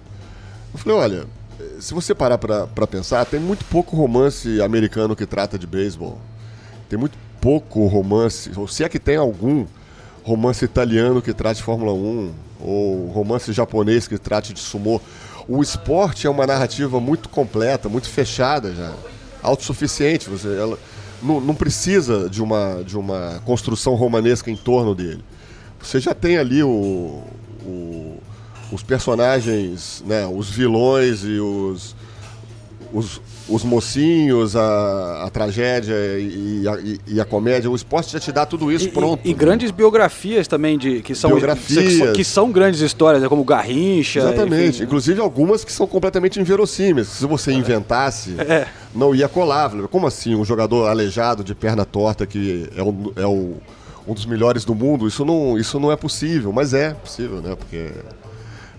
[0.72, 1.26] Eu falei, olha,
[1.80, 6.18] se você parar para pensar, tem muito pouco romance americano que trata de beisebol.
[6.88, 9.66] Tem muito pouco romance, ou se é que tem algum
[10.22, 15.00] romance italiano que trate de Fórmula 1, ou romance japonês que trate de sumô.
[15.48, 18.92] O esporte é uma narrativa muito completa, muito fechada já,
[19.42, 20.28] autossuficiente.
[20.30, 20.78] Você, ela
[21.22, 25.24] não, não precisa de uma, de uma construção romanesca em torno dele.
[25.80, 27.22] Você já tem ali o,
[27.64, 28.18] o
[28.72, 31.94] os personagens, né, os vilões e os,
[32.92, 37.68] os, os mocinhos, a, a tragédia e a, e- e a comédia.
[37.70, 39.20] O esporte já te dá tudo isso pronto.
[39.24, 42.10] E grandes biografias também, de, que, são, Biografias.
[42.16, 44.20] que, são- grandes histórias, né, como Garrincha.
[44.20, 44.76] Exatamente.
[44.76, 44.82] enfim.
[44.84, 47.08] Inclusive algumas que são completamente inverossímeis.
[47.08, 48.66] Se você inventasse, É.
[48.94, 49.70] não ia colar.
[49.90, 50.34] Como assim?
[50.34, 53.56] Um jogador aleijado de perna torta que é, um, é o-
[54.06, 55.06] um dos melhores do mundo?
[55.08, 57.54] Isso não, isso não é possível, mas é possível, né?
[57.56, 57.90] Porque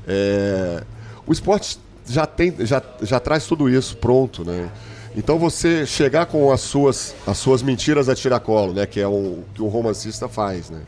[0.07, 0.83] é,
[1.25, 1.77] o esporte
[2.07, 4.69] já, tem, já, já traz tudo isso pronto, né?
[5.15, 8.85] Então você chegar com as suas, as suas mentiras a tiracolo, né?
[8.85, 10.81] Que é o que o romancista faz, né?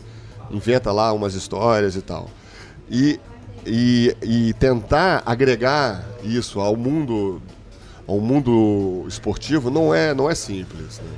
[0.50, 2.30] Inventa lá umas histórias e tal.
[2.90, 3.20] E
[3.66, 7.42] e, e tentar agregar isso ao mundo
[8.08, 11.00] ao mundo esportivo não é não é simples.
[11.00, 11.10] Né?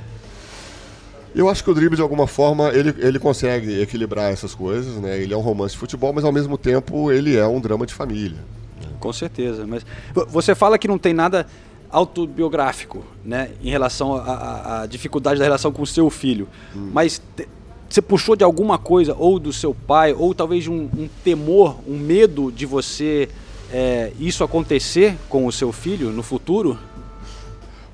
[1.34, 5.18] Eu acho que o drible, de alguma forma, ele, ele consegue equilibrar essas coisas, né?
[5.18, 7.92] Ele é um romance de futebol, mas ao mesmo tempo ele é um drama de
[7.92, 8.38] família.
[8.98, 9.66] Com certeza.
[9.66, 9.84] Mas
[10.14, 11.46] vo- você fala que não tem nada
[11.90, 16.46] autobiográfico, né, em relação à- dificuldade da relação com o seu filho.
[16.74, 17.48] Mas te-
[17.88, 21.76] você puxou de alguma coisa, ou do seu pai, ou talvez de um, um temor,
[21.88, 23.28] um medo de você
[23.72, 26.78] é, isso acontecer com o seu filho no futuro?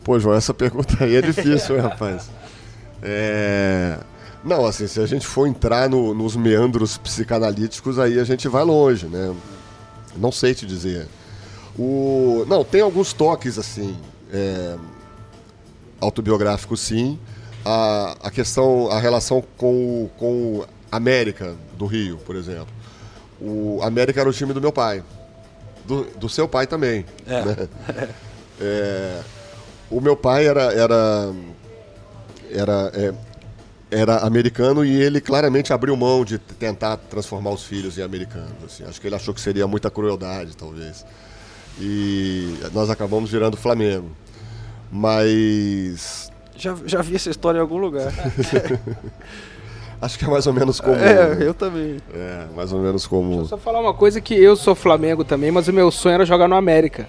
[0.05, 2.31] Pô, João, essa pergunta aí é difícil, hein, rapaz?
[3.03, 3.99] É...
[4.45, 8.63] Não, assim, se a gente for entrar no- nos meandros psicanalíticos, aí a gente vai
[8.63, 9.35] longe, né?
[10.17, 11.07] Não sei te dizer.
[11.79, 12.45] O...
[12.49, 13.97] Não, tem alguns toques, assim,
[14.33, 14.77] é,
[16.01, 17.19] autobiográficos, sim.
[17.65, 22.73] A, a questão, a relação com, com América do Rio, por exemplo.
[23.41, 25.03] O América era o time do meu pai.
[25.85, 27.05] Do, do seu pai também.
[27.27, 27.45] É.
[27.45, 27.69] né?
[28.61, 29.21] É,
[29.91, 31.35] o meu pai era era
[32.55, 33.13] era, é,
[33.91, 38.53] era americano e ele claramente abriu mão de tentar transformar os filhos em americanos.
[38.65, 38.85] assim.
[38.85, 41.05] Acho que ele achou que seria muita crueldade, talvez.
[41.81, 44.11] E nós acabamos virando Flamengo.
[44.91, 48.13] Mas Já, já vi essa história em algum lugar.
[50.01, 50.95] acho que é mais ou menos como.
[50.97, 51.97] É, eu também.
[52.13, 53.45] É, mais ou menos como.
[53.47, 56.47] Só falar uma coisa que eu sou Flamengo também, mas o meu sonho era jogar
[56.47, 57.09] no América.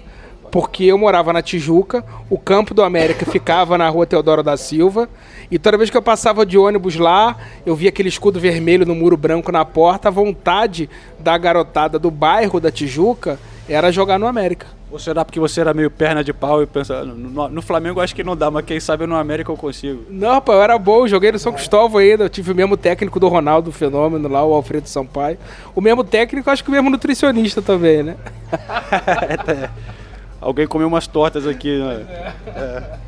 [0.56, 5.06] Porque eu morava na Tijuca, o campo do América ficava na rua Teodoro da Silva,
[5.50, 7.36] e toda vez que eu passava de ônibus lá,
[7.66, 10.88] eu via aquele escudo vermelho no muro branco na porta, a vontade
[11.18, 13.38] da garotada do bairro da Tijuca
[13.68, 14.66] era jogar no América.
[14.90, 18.00] Ou será porque você era meio perna de pau e pensa, no, no- no Flamengo
[18.00, 20.04] acho que não dá, mas quem sabe no América eu consigo.
[20.08, 22.24] Não, rapaz, eu era bom, joguei no São Cristóvão ainda.
[22.24, 25.36] Eu tive o mesmo técnico do Ronaldo Fenômeno lá, o Alfredo Sampaio.
[25.74, 28.16] O mesmo técnico, acho que o mesmo nutricionista também, né?
[30.40, 31.78] Alguém comeu umas tortas aqui.
[31.78, 32.06] Né?
[32.48, 32.98] É.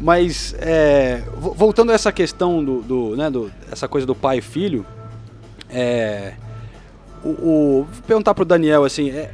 [0.00, 4.38] Mas, é, vo- voltando a essa questão do, do, né, do- essa coisa do pai
[4.38, 4.86] e filho,
[5.68, 6.34] é,
[7.24, 9.32] o, o- vou perguntar pro Daniel, assim, é,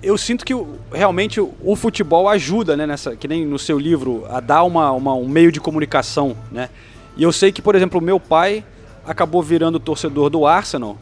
[0.00, 3.78] eu sinto que o- realmente o, o futebol ajuda, né, nessa, que nem no seu
[3.80, 6.68] livro, a dar uma, uma- um meio de comunicação, né?
[7.16, 8.64] E eu sei que, por exemplo, o meu pai
[9.04, 10.96] acabou virando torcedor do Arsenal,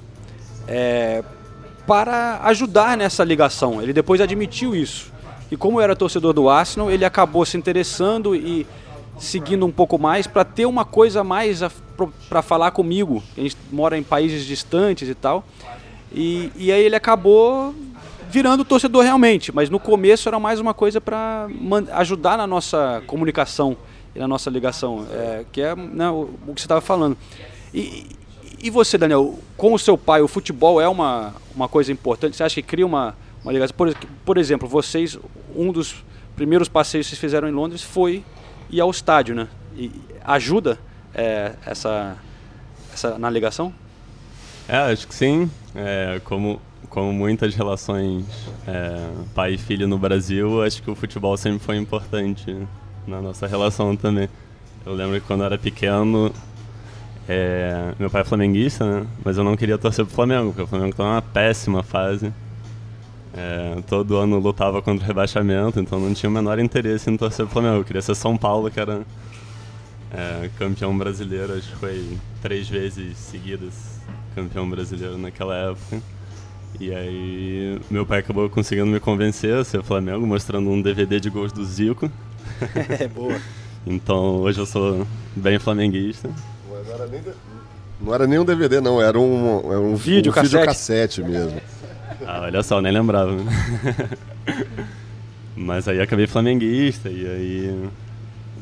[0.66, 1.22] é,
[1.90, 3.82] para ajudar nessa ligação.
[3.82, 5.12] Ele depois admitiu isso.
[5.50, 8.64] E como era torcedor do Arsenal, ele acabou se interessando e
[9.18, 11.60] seguindo um pouco mais para ter uma coisa mais
[12.28, 13.20] para falar comigo.
[13.36, 15.44] A gente mora em países distantes e tal.
[16.12, 17.74] E, e aí ele acabou
[18.30, 21.48] virando torcedor realmente, mas no começo era mais uma coisa para
[21.94, 23.76] ajudar na nossa comunicação
[24.14, 27.18] e na nossa ligação, é, que é né, o, o que você estava falando.
[27.74, 28.06] E,
[28.62, 32.36] e você, Daniel, com o seu pai, o futebol é uma, uma coisa importante?
[32.36, 33.74] Você acha que cria uma, uma ligação?
[33.76, 33.94] Por,
[34.24, 35.18] por exemplo, vocês,
[35.54, 36.04] um dos
[36.36, 38.24] primeiros passeios que vocês fizeram em Londres foi
[38.70, 39.48] ir ao estádio, né?
[39.76, 39.90] E
[40.24, 40.78] ajuda
[41.14, 42.16] é, essa,
[42.92, 43.72] essa na ligação?
[44.68, 45.50] É, acho que sim.
[45.74, 48.24] É, como, como muitas relações
[48.66, 52.56] é, pai e filho no Brasil, acho que o futebol sempre foi importante
[53.06, 54.28] na nossa relação também.
[54.84, 56.32] Eu lembro que quando eu era pequeno,
[57.32, 59.06] é, meu pai é flamenguista, né?
[59.24, 62.32] Mas eu não queria torcer pro Flamengo, porque o Flamengo tá numa péssima fase.
[63.32, 67.46] É, todo ano lutava contra o rebaixamento, então não tinha o menor interesse em torcer
[67.46, 67.76] pro Flamengo.
[67.76, 69.02] Eu queria ser São Paulo, que era
[70.12, 74.00] é, campeão brasileiro, acho que foi três vezes seguidas
[74.34, 76.02] campeão brasileiro naquela época.
[76.80, 81.30] E aí meu pai acabou conseguindo me convencer a ser Flamengo, mostrando um DVD de
[81.30, 82.10] gols do Zico.
[82.98, 83.40] É boa.
[83.86, 85.06] Então hoje eu sou
[85.36, 86.28] bem flamenguista.
[86.90, 87.22] Não era nem,
[88.00, 90.56] não era nem um DVD, não, era um, era um Vídeo um cassete.
[90.56, 91.60] videocassete mesmo.
[92.26, 93.32] Ah, olha só, nem lembrava.
[95.56, 97.88] Mas aí acabei flamenguista e aí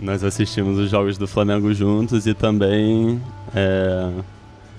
[0.00, 3.20] nós assistimos os jogos do Flamengo juntos e também
[3.54, 4.10] é,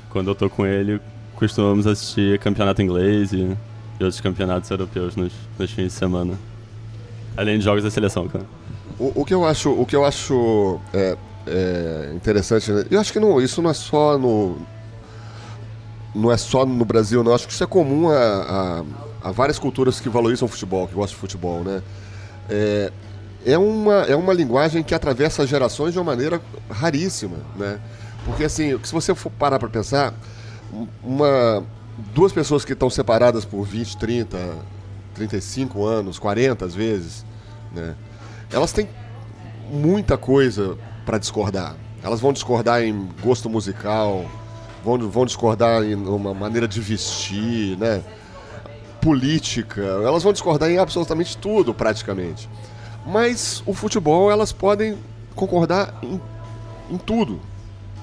[0.10, 1.00] quando eu tô com ele
[1.36, 3.56] costumamos assistir campeonato inglês e,
[4.00, 6.34] e outros campeonatos europeus nos, nos fins de semana.
[7.38, 8.46] Além de jogos da seleção, cara.
[9.00, 11.18] O, o que eu acho, o que eu acho é,
[11.50, 12.86] é interessante, né?
[12.90, 14.58] eu acho que não, isso não é só no
[16.14, 17.34] não é só no Brasil, não.
[17.34, 18.84] Acho que isso é comum a,
[19.24, 21.82] a, a várias culturas que valorizam o futebol, que gostam de futebol, né?
[22.50, 22.92] É,
[23.46, 27.80] é uma, é uma linguagem que atravessa gerações de uma maneira raríssima, né?
[28.26, 30.14] Porque assim, se você for parar para pensar,
[31.04, 31.64] uma,
[32.14, 34.38] duas pessoas que estão separadas por 20, 30,
[35.14, 37.26] 35 anos, 40 às vezes,
[37.74, 37.96] né?
[38.52, 38.90] Elas têm
[39.72, 40.76] muita coisa
[41.10, 41.76] para discordar.
[42.04, 44.30] Elas vão discordar em gosto musical,
[44.86, 48.04] vão, vão discordar em uma maneira de vestir, né?
[49.02, 52.48] política, elas vão discordar em absolutamente tudo, praticamente.
[53.08, 55.00] Mas o futebol, elas podem
[55.36, 56.22] concordar em,
[56.92, 57.40] em tudo,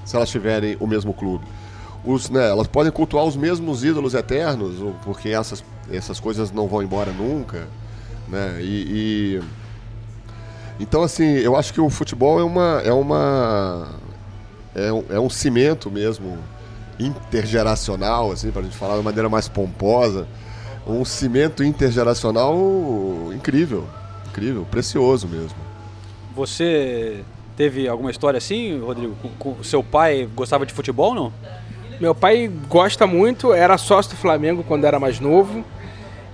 [0.03, 1.45] se elas tiverem o mesmo clube.
[2.03, 6.83] Os, né, elas podem cultuar os mesmos ídolos eternos, porque essas, essas coisas não vão
[6.83, 7.69] embora nunca.
[8.27, 8.57] Né?
[8.59, 9.41] E, e,
[10.79, 13.87] então assim, eu acho que o futebol é uma é uma
[14.75, 16.37] é um, é um cimento mesmo
[16.99, 20.27] intergeracional, assim, para a gente falar de maneira mais pomposa,
[20.85, 22.55] um cimento intergeracional
[23.33, 23.85] incrível,
[24.29, 25.57] incrível, precioso mesmo.
[26.35, 27.23] Você
[27.55, 29.15] teve alguma história assim, Rodrigo?
[29.21, 31.33] Com, com seu pai gostava de futebol, não?
[31.99, 35.65] Meu pai gosta muito, era sócio do Flamengo quando era mais novo.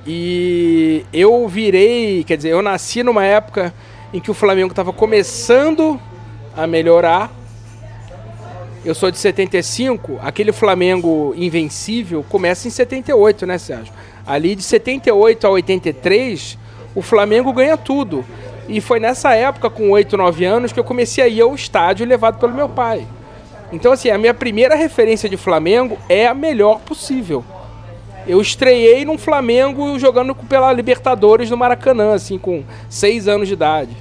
[0.05, 3.73] E eu virei, quer dizer, eu nasci numa época
[4.13, 5.99] em que o Flamengo estava começando
[6.55, 7.31] a melhorar.
[8.85, 13.93] Eu sou de 75, aquele Flamengo invencível começa em 78, né, Sérgio?
[14.25, 16.57] Ali de 78 a 83,
[16.93, 18.23] o Flamengo ganha tudo.
[18.67, 22.05] E foi nessa época, com 8, 9 anos, que eu comecei a ir ao estádio
[22.05, 23.07] levado pelo meu pai.
[23.71, 27.43] Então, assim, a minha primeira referência de Flamengo é a melhor possível.
[28.25, 33.91] Eu estreiei num Flamengo jogando pela Libertadores no Maracanã, assim, com seis anos de idade.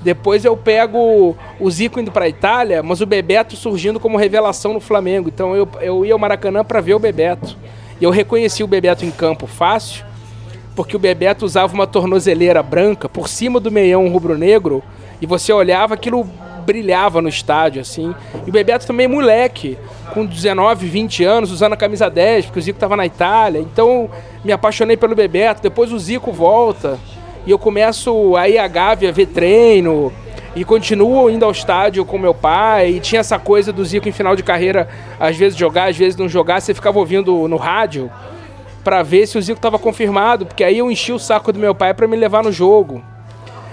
[0.00, 4.72] Depois eu pego o Zico indo para a Itália, mas o Bebeto surgindo como revelação
[4.72, 5.28] no Flamengo.
[5.28, 7.56] Então eu, eu ia ao Maracanã para ver o Bebeto.
[8.00, 10.04] E eu reconheci o Bebeto em campo fácil,
[10.76, 14.84] porque o Bebeto usava uma tornozeleira branca por cima do meião rubro-negro,
[15.20, 16.30] e você olhava aquilo
[16.68, 18.14] brilhava no estádio, assim.
[18.46, 19.78] E o Bebeto também moleque,
[20.12, 23.58] com 19, 20 anos, usando a camisa 10, porque o Zico estava na Itália.
[23.58, 24.10] Então,
[24.44, 25.62] me apaixonei pelo Bebeto.
[25.62, 26.98] Depois o Zico volta
[27.46, 30.12] e eu começo a ir a Gávea ver treino
[30.54, 32.90] e continuo indo ao estádio com meu pai.
[32.90, 34.88] E tinha essa coisa do Zico em final de carreira,
[35.18, 36.60] às vezes jogar, às vezes não jogar.
[36.60, 38.10] Você ficava ouvindo no rádio
[38.84, 41.74] para ver se o Zico estava confirmado, porque aí eu enchi o saco do meu
[41.74, 43.02] pai para me levar no jogo.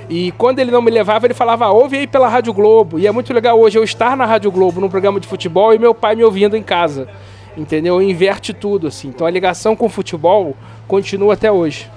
[0.10, 3.00] E quando ele não me levava, ele falava, ouve aí pela Rádio Globo.
[3.00, 5.80] E é muito legal hoje eu estar na Rádio Globo num programa de futebol e
[5.80, 7.08] meu pai me ouvindo em casa.
[7.58, 8.02] Entendeu?
[8.02, 9.08] Inverte tudo, assim.
[9.08, 10.56] Então a ligação com o futebol
[10.88, 11.90] continua até hoje.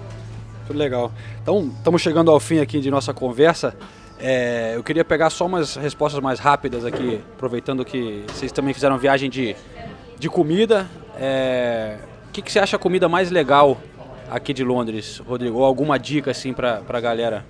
[0.66, 1.12] Tudo legal.
[1.42, 3.74] Então, estamos chegando ao fim aqui de nossa conversa.
[4.20, 8.98] É, eu queria pegar só umas respostas mais rápidas aqui, aproveitando que vocês também fizeram
[8.98, 9.54] viagem de,
[10.18, 10.88] de comida.
[11.18, 11.98] É,
[12.28, 13.78] o que, que você acha a comida mais legal
[14.30, 15.58] aqui de Londres, Rodrigo?
[15.58, 17.44] Ou alguma dica assim para a galera?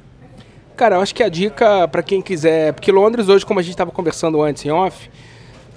[0.79, 3.73] Cara, eu acho que a dica para quem quiser, porque Londres hoje, como a gente
[3.73, 5.11] estava conversando antes em off,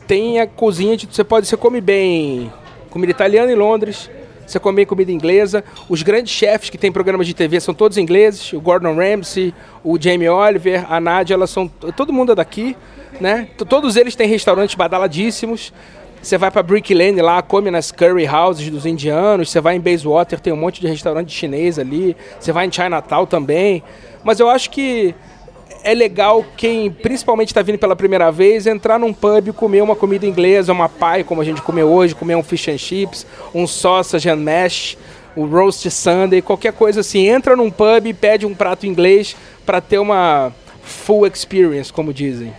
[0.06, 2.54] tem a cozinha de você pode você come bem
[2.92, 4.12] comida italiana em Londres,
[4.46, 5.64] você come bem comida inglesa.
[5.90, 10.00] Os grandes chefes que tem programas de TV são todos ingleses, o Gordon Ramsay, o
[10.00, 12.78] Jamie Oliver, a Nadia, elas são todo mundo é daqui,
[13.20, 13.48] né?
[13.68, 15.74] Todos eles têm restaurantes badaladíssimos.
[16.22, 19.50] Você vai para Brick Lane lá, come nas curry houses dos indianos.
[19.50, 22.16] Você vai em Bayswater, tem um monte de restaurante chinês ali.
[22.40, 23.82] Você vai em Chinatown também.
[24.24, 25.16] Mas eu acho que
[25.84, 29.96] é legal quem principalmente está vindo pela primeira vez entrar num pub e comer uma
[29.96, 33.66] comida inglesa, uma pie como a gente comeu hoje, comer um fish and chips, um
[33.66, 34.98] sausage and mash,
[35.36, 37.28] o roast sunday, qualquer coisa assim.
[37.28, 40.54] Entra num pub e pede um prato inglês para ter uma
[40.84, 42.54] full experience, como dizem.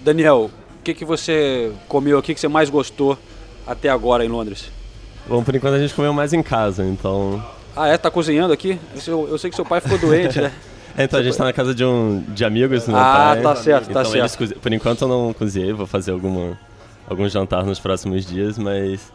[0.00, 0.50] Daniel,
[0.80, 3.16] o que, que você comeu aqui que você mais gostou
[3.66, 4.70] até agora em Londres?
[5.26, 7.42] Bom, por enquanto a gente comeu mais em casa, então
[7.76, 7.96] ah, é?
[7.96, 8.76] Tá cozinhando aqui?
[9.06, 10.52] Eu, eu sei que seu pai ficou doente, né?
[10.98, 13.42] É, então a gente tá na casa de um de amigos meu ah, pai.
[13.42, 14.36] tá certo, tá então certo.
[14.36, 14.54] Cozi...
[14.56, 16.58] Por enquanto eu não cozinhei, vou fazer alguma,
[17.08, 19.12] algum jantar nos próximos dias, mas.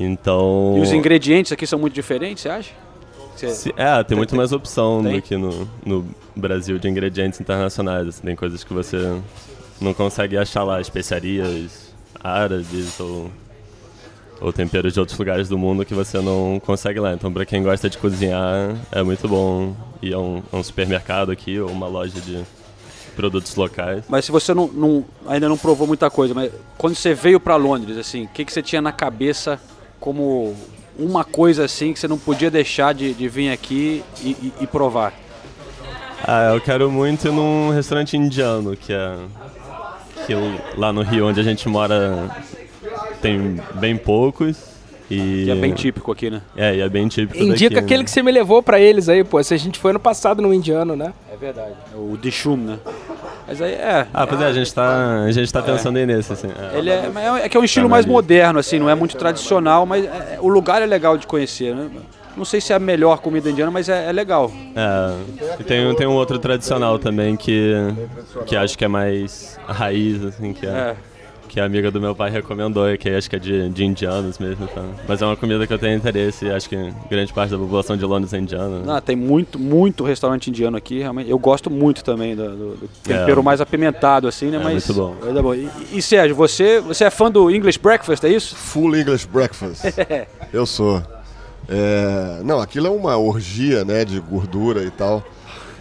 [0.00, 0.74] Então.
[0.78, 2.72] E os ingredientes aqui são muito diferentes, você acha?
[3.36, 3.50] Você...
[3.50, 3.74] Se...
[3.76, 5.14] É, tem, tem muito mais opção tem?
[5.14, 8.08] do que no, no Brasil de ingredientes internacionais.
[8.08, 9.16] Assim, tem coisas que você
[9.80, 13.30] não consegue achar lá, especiarias árabes ou
[14.42, 17.12] ou temperos de outros lugares do mundo que você não consegue lá.
[17.14, 21.30] Então, para quem gosta de cozinhar, é muito bom ir a um, a um, supermercado
[21.30, 22.42] aqui ou uma loja de
[23.14, 24.04] produtos locais.
[24.08, 27.56] Mas se você não, não ainda não provou muita coisa, mas quando você veio para
[27.56, 29.60] Londres, assim, o que, que você tinha na cabeça
[30.00, 30.56] como
[30.98, 34.66] uma coisa assim que você não podia deixar de, de vir aqui e, e, e
[34.66, 35.14] provar?
[36.26, 39.16] Ah, eu quero muito ir num restaurante indiano, que é
[40.26, 40.34] que
[40.76, 42.30] lá no Rio, onde a gente mora,
[43.22, 44.72] tem bem poucos.
[45.10, 45.44] E...
[45.44, 46.42] Que é bem típico aqui, né?
[46.56, 48.04] É, e é bem típico Indica daqui, aquele né?
[48.04, 49.42] que você me levou pra eles aí, pô.
[49.42, 51.12] Se a gente foi ano passado no indiano, né?
[51.32, 51.74] É verdade.
[51.94, 52.78] O Dishum, né?
[53.46, 54.06] Mas aí é.
[54.12, 56.48] Ah, pois é, a gente tá, a gente tá pensando aí nesse, assim.
[56.48, 56.78] É.
[56.78, 57.10] Ele é,
[57.44, 60.48] é que é um estilo mais moderno, assim, não é muito tradicional, mas é, o
[60.48, 61.90] lugar é legal de conhecer, né?
[62.34, 64.50] Não sei se é a melhor comida indiana, mas é, é legal.
[64.74, 65.60] É.
[65.60, 67.74] E tem, tem um outro tradicional também que,
[68.46, 70.96] que acho que é mais raiz, assim, que é.
[71.52, 71.54] É.
[71.54, 74.66] que a amiga do meu pai recomendou, que acho que é de, de indianos mesmo.
[74.68, 74.82] Tá?
[75.06, 76.76] Mas é uma comida que eu tenho interesse e acho que
[77.10, 78.78] grande parte da população de Londres é indiana.
[78.80, 78.84] Né?
[78.88, 80.98] Ah, tem muito, muito restaurante indiano aqui.
[81.00, 81.30] Realmente.
[81.30, 83.44] Eu gosto muito também do, do- do tempero É.
[83.44, 84.56] mais apimentado, assim, né?
[84.56, 85.16] É, Mas, muito bom.
[85.28, 85.54] É bom.
[85.54, 88.54] E, e Sérgio, você, você é fã do English Breakfast, é isso?
[88.56, 89.82] Full English Breakfast.
[90.52, 91.02] Eu sou.
[91.68, 95.22] É, Não, aquilo é uma orgia, né, de gordura e tal.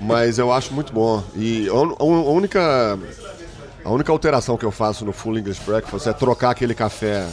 [0.04, 1.24] Mas eu acho muito bom.
[1.36, 2.98] E a única,
[3.84, 7.26] a única alteração que eu faço no Full English Breakfast é trocar aquele café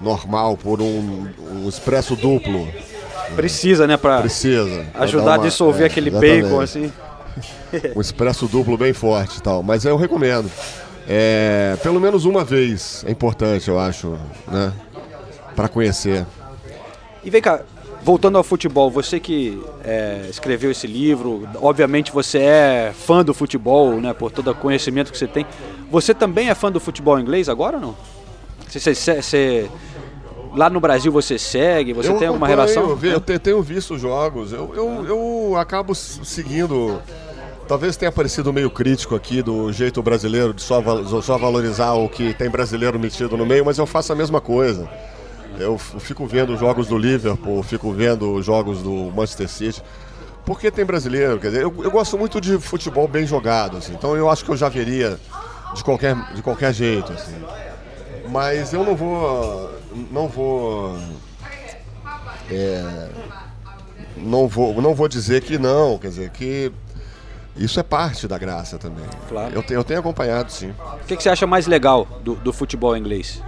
[0.00, 2.68] normal por um, um expresso duplo.
[3.34, 3.96] Precisa, né?
[3.96, 4.84] Pra Precisa.
[4.92, 6.42] Pra ajudar dar a uma- dissolver é, aquele exatamente.
[6.44, 6.92] bacon, assim.
[7.94, 9.62] Um expresso duplo bem forte e tal.
[9.62, 10.50] Mas eu recomendo.
[11.06, 14.72] É, pelo menos uma vez é importante, eu acho, né?
[15.54, 16.26] Pra conhecer.
[17.22, 17.60] E vem cá,
[18.02, 24.00] voltando ao futebol, você que é, escreveu esse livro, obviamente você é fã do futebol,
[24.00, 25.46] né, por todo o conhecimento que você tem.
[25.90, 27.96] Você também é fã do futebol inglês agora ou não?
[28.68, 29.70] Você, você- você-
[30.54, 32.88] lá no Brasil você segue, você eu tem alguma relação?
[32.90, 34.52] Eu, ve- eu te- tenho visto os jogos.
[34.52, 37.00] Eu, eu, eu acabo seguindo.
[37.66, 40.82] Talvez tenha parecido meio crítico aqui do jeito brasileiro de só,
[41.20, 44.88] só valorizar o que tem brasileiro metido no meio, mas eu faço a mesma coisa.
[45.58, 49.82] Eu fico vendo os jogos do Liverpool, fico vendo os jogos do Manchester City.
[50.44, 54.16] Porque tem brasileiro, quer dizer, eu, eu gosto muito de futebol bem jogado, assim, então
[54.16, 55.18] eu acho que eu já veria
[55.74, 57.34] de qualquer, de qualquer jeito, assim.
[58.30, 59.70] Mas eu não vou.
[60.10, 60.96] Não vou.
[62.50, 63.08] é,
[64.16, 66.72] não vou, não vou dizer que não, quer dizer, que
[67.56, 69.04] isso é parte da graça também.
[69.28, 69.54] Claro.
[69.54, 70.72] Eu, te- eu tenho acompanhado, sim.
[71.02, 73.42] O que, que você acha mais legal do, do futebol inglês?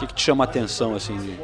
[0.00, 1.14] O que, que te chama a atenção, assim?
[1.18, 1.38] de-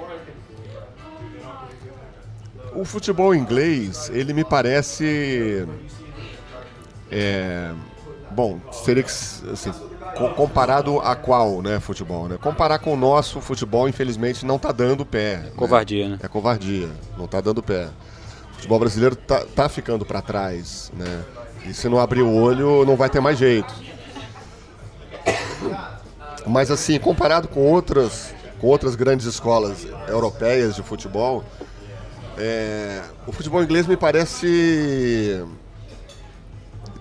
[2.75, 5.67] O futebol inglês, ele me parece.
[7.13, 7.71] é,
[8.31, 9.11] bom, seria que.
[9.11, 9.71] Assim,
[10.17, 12.29] co- comparado a qual, né, futebol?
[12.29, 12.39] Né?
[12.41, 15.37] Comparar com o nosso futebol, infelizmente, não está dando pé.
[15.37, 15.51] né?
[15.55, 16.19] Covardia, né?
[16.23, 16.89] É covardia,
[17.19, 17.89] não está dando pé.
[18.53, 21.25] O futebol brasileiro tá, tá ficando para trás, né?
[21.67, 23.75] E se não abrir o olho, não vai ter mais jeito.
[26.47, 31.45] Mas assim, comparado com outras, com outras grandes escolas europeias de futebol,
[32.39, 35.43] é, o futebol inglês me parece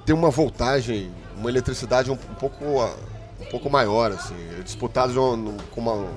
[0.06, 5.82] ter uma voltagem, uma eletricidade um, pouco, um pouco maior, assim, disputado de uma- com
[5.82, 6.08] uma,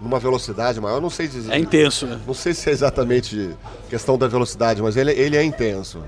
[0.00, 1.00] numa velocidade maior.
[1.00, 1.52] Não sei dizer.
[1.52, 2.20] É intenso, né?
[2.26, 3.56] Não sei se é exatamente
[3.88, 6.02] questão da velocidade, mas ele, ele é intenso.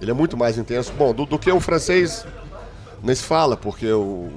[0.00, 0.92] Ele é muito mais intenso.
[0.96, 2.24] Bom, do, do que o francês
[3.02, 4.30] nem se fala, porque o,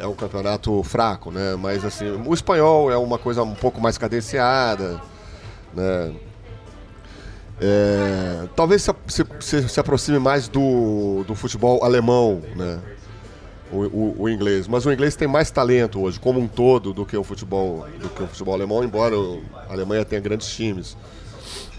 [0.00, 1.56] é, um campeonato fraco, né?
[1.56, 5.00] Mas assim, o espanhol é uma coisa um pouco mais cadenciada,
[5.74, 6.12] né?
[7.60, 8.92] É, talvez se,
[9.40, 12.80] se- se- aproxime mais do, do futebol alemão, né?
[13.70, 14.66] O, o- o inglês.
[14.66, 18.08] Mas o inglês tem mais talento hoje, como um todo, do que o futebol, do
[18.08, 19.14] que o futebol alemão, embora
[19.68, 20.96] a Alemanha tenha grandes times.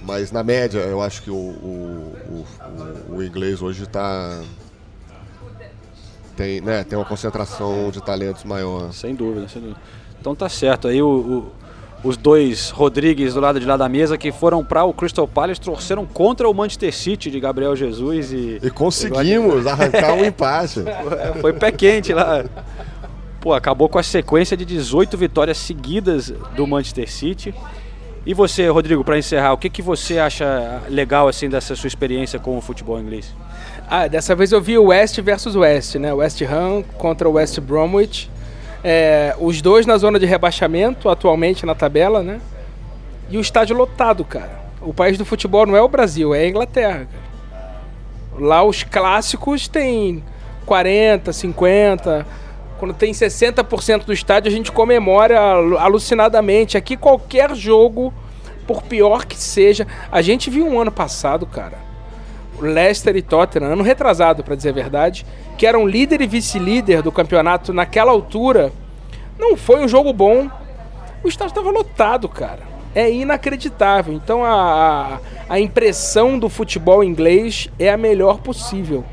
[0.01, 2.45] Mas na média, eu acho que o, o-
[3.09, 4.41] o- o inglês hoje está
[6.35, 8.91] tem, né, tem uma concentração de talentos maior.
[8.93, 9.79] Sem dúvida, sem dúvida.
[10.19, 10.87] Então tá certo.
[10.87, 14.83] Aí o- o- os dois Rodrigues do lado de lá da mesa que foram para
[14.83, 18.59] o Crystal Palace torceram contra o Manchester City de Gabriel Jesus e.
[18.61, 20.81] E conseguimos arrancar um empate.
[20.81, 22.43] É, Foi pé quente lá.
[23.39, 27.53] Pô, acabou com a sequência de 18 vitórias seguidas do Manchester City.
[28.25, 32.39] E você, Rodrigo, para encerrar, o que, que você acha legal assim dessa sua experiência
[32.39, 33.33] com o futebol inglês?
[33.95, 36.11] Ah, dessa vez eu vi o West versus West, né?
[36.11, 38.27] West Ham contra o West Bromwich.
[38.83, 42.41] É, os dois na zona de rebaixamento, atualmente na tabela, né?
[43.29, 44.63] E o estádio lotado, cara.
[44.81, 47.07] O país do futebol não é o Brasil, é a Inglaterra.
[47.51, 47.73] cara.
[48.39, 50.23] Lá os clássicos tem
[50.65, 52.25] 40, 50.
[52.79, 56.77] Quando tem 60% do estádio, a gente comemora alu- alucinadamente.
[56.79, 58.11] Aqui qualquer jogo,
[58.65, 61.92] por pior que seja, a gente viu um ano passado, cara.
[62.69, 65.25] Leicester e Tottenham, ano retrasado, para dizer a verdade,
[65.57, 68.71] que eram líder e vice-líder do campeonato naquela altura.
[69.37, 70.49] Não foi um jogo bom.
[71.23, 72.61] O estádio estava lotado, cara.
[72.93, 74.13] É inacreditável.
[74.13, 79.03] Então a, a, impressão do futebol inglês é a melhor possível.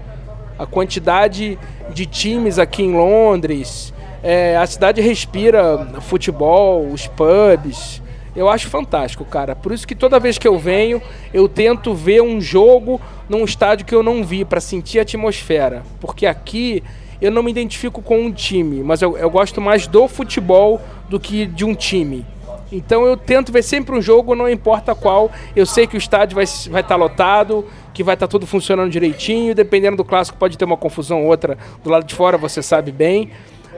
[0.59, 1.59] A quantidade
[1.95, 8.03] de times aqui em Londres, é, a cidade respira futebol, os pubs.
[8.35, 9.57] Eu acho fantástico, cara.
[9.57, 11.03] Por isso que toda vez que eu venho,
[11.33, 15.83] eu tento ver um jogo num estádio que eu não vi, para sentir a atmosfera.
[16.01, 16.83] Porque aqui
[17.21, 21.21] eu não me identifico com um time, mas eu, eu gosto mais do futebol do
[21.21, 22.25] que de um time.
[22.73, 25.31] Então eu tento ver sempre um jogo, não importa qual.
[25.57, 28.91] Eu sei que o estádio vai estar vai tá lotado, que vai estar tudo funcionando
[28.91, 29.55] direitinho.
[29.55, 32.93] Dependendo do clássico, pode ter uma confusão ou outra do lado de fora, você sabe
[32.93, 33.31] bem.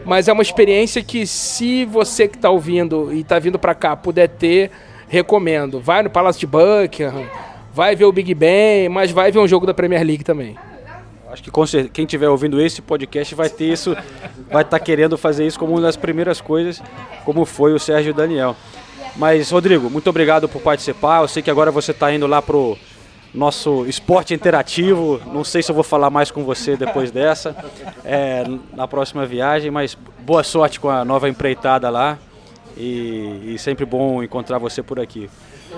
[0.04, 3.96] Mas é uma experiência que se você que está ouvindo e está vindo para cá
[3.96, 4.70] puder ter,
[5.08, 5.80] recomendo.
[5.80, 7.26] Vai no Palácio de Buckingham,
[7.72, 10.56] vai ver o Big Ben, mas vai ver um jogo da Premier League também.
[11.30, 11.50] Acho que
[11.88, 13.96] quem estiver ouvindo esse podcast vai ter isso,
[14.50, 16.82] vai estar tá querendo fazer isso como uma das primeiras coisas,
[17.24, 18.54] como foi o Sérgio Daniel.
[19.16, 21.22] Mas, Rodrigo, muito obrigado por participar.
[21.22, 22.76] Eu sei que agora você está indo lá pro
[23.34, 25.20] nosso esporte interativo.
[25.26, 27.56] Não sei se eu vou falar mais com você depois dessa,
[28.04, 32.18] é, na próxima viagem, mas boa sorte com a nova empreitada lá.
[32.76, 35.28] E, e sempre bom encontrar você por aqui.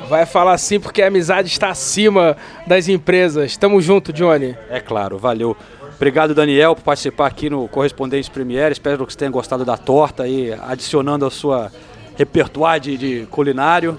[0.08, 2.36] Vai falar assim porque a amizade está acima
[2.66, 3.56] das empresas.
[3.56, 4.56] Tamo junto, Johnny.
[4.70, 5.56] É claro, valeu.
[5.96, 8.70] Obrigado, Daniel, por participar aqui no Correspondentes Premier.
[8.72, 11.70] Espero que você tenha gostado da torta e adicionando a sua
[12.16, 13.98] repertório de, de culinário.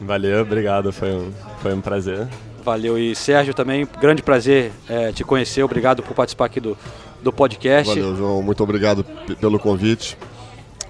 [0.00, 1.32] Valeu, obrigado, foi um,
[1.62, 2.26] foi um prazer.
[2.66, 2.98] Valeu.
[2.98, 5.62] E Sérgio também, grande prazer é, te conhecer.
[5.62, 6.76] Obrigado por participar aqui do,
[7.22, 7.88] do podcast.
[7.88, 8.42] Valeu, João.
[8.42, 9.04] Muito obrigado
[9.40, 10.18] pelo convite.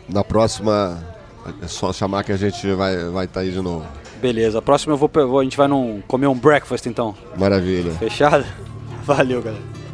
[0.08, 1.04] Na próxima,
[1.62, 3.84] é só chamar que a gente vai estar vai tá aí de novo.
[4.22, 4.58] Beleza.
[4.58, 7.14] A próxima eu vou, a gente vai num, comer um breakfast então.
[7.36, 7.92] Maravilha.
[7.92, 8.46] Fechado?
[9.04, 9.85] Valeu, galera.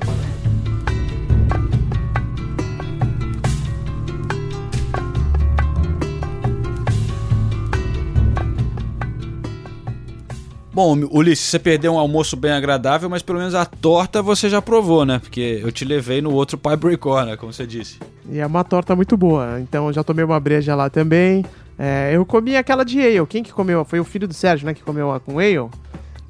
[10.72, 14.62] Bom, Ulisses, você perdeu um almoço bem agradável, mas pelo menos a torta você já
[14.62, 15.18] provou, né?
[15.18, 17.98] Porque eu te levei no outro Pie Break Corner, como você disse.
[18.30, 21.44] E é uma torta muito boa, então eu já tomei uma breja lá também.
[21.78, 23.26] É, eu comi aquela de ale.
[23.26, 23.84] Quem que comeu?
[23.84, 24.72] Foi o filho do Sérgio, né?
[24.72, 25.68] Que comeu a com ale.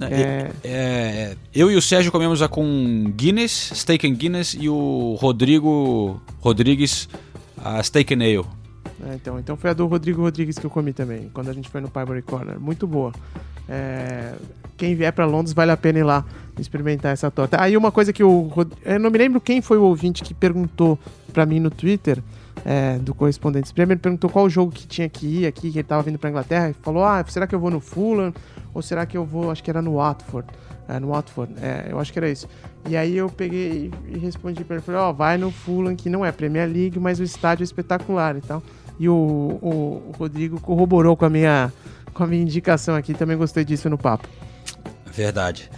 [0.00, 0.50] É...
[0.64, 6.20] É, eu e o Sérgio comemos a com Guinness, Steak and Guinness, e o Rodrigo
[6.40, 7.08] Rodrigues
[7.56, 8.61] a Steak and Ale.
[9.04, 11.68] É, então, então foi a do Rodrigo Rodrigues que eu comi também, quando a gente
[11.68, 12.60] foi no Pineberry Corner.
[12.60, 13.12] Muito boa.
[13.68, 14.34] É,
[14.76, 16.24] quem vier para Londres vale a pena ir lá
[16.58, 17.60] experimentar essa torta.
[17.60, 18.50] Aí uma coisa que o
[18.84, 20.98] eu não me lembro quem foi o ouvinte que perguntou
[21.32, 22.22] para mim no Twitter
[22.64, 26.02] é, do correspondente Premier perguntou qual jogo que tinha que ir aqui, que ele tava
[26.02, 28.32] vindo para Inglaterra e falou: "Ah, será que eu vou no Fulham
[28.74, 30.48] ou será que eu vou, acho que era no Watford?"
[30.88, 32.48] É, no Watford, é, eu acho que era isso.
[32.88, 36.24] E aí eu peguei e respondi para ele, ó, oh, vai no Fulham, que não
[36.26, 38.62] é Premier League, mas o estádio é espetacular e tal.
[39.02, 39.14] E o,
[39.60, 41.72] o, Rodrigo corroborou com a minha
[42.14, 43.12] com a minha indicação aqui.
[43.12, 44.28] Também gostei disso no papo.
[45.12, 45.68] Verdade.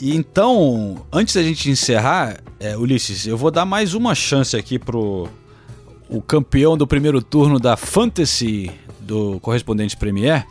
[0.00, 4.78] E então, antes da gente encerrar, é, Ulisses, eu vou dar mais uma chance aqui
[4.78, 5.28] pro
[6.08, 10.46] o campeão do primeiro turno da Fantasy do Correspondente Premier.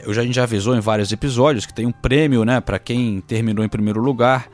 [0.00, 2.80] Eu já, a gente já avisou em vários episódios que tem um prêmio, né, para
[2.80, 4.48] quem terminou em primeiro lugar,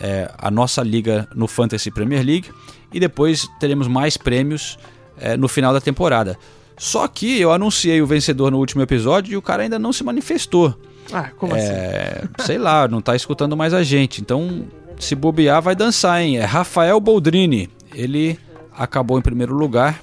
[0.00, 2.48] é, a nossa liga no Fantasy Premier League.
[2.94, 4.78] E depois teremos mais prêmios
[5.20, 6.38] é, no final da temporada.
[6.76, 10.04] Só que eu anunciei o vencedor no último episódio e o cara ainda não se
[10.04, 10.78] manifestou.
[11.12, 12.28] Ah, como é, assim?
[12.46, 14.20] Sei lá, não tá escutando mais a gente.
[14.20, 14.64] Então,
[14.98, 16.38] se bobear, vai dançar, hein?
[16.38, 17.68] É Rafael Boldrini.
[17.94, 18.38] Ele
[18.72, 20.00] acabou em primeiro lugar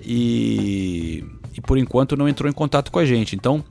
[0.00, 1.24] e,
[1.56, 3.36] e por enquanto não entrou em contato com a gente.
[3.36, 3.64] Então,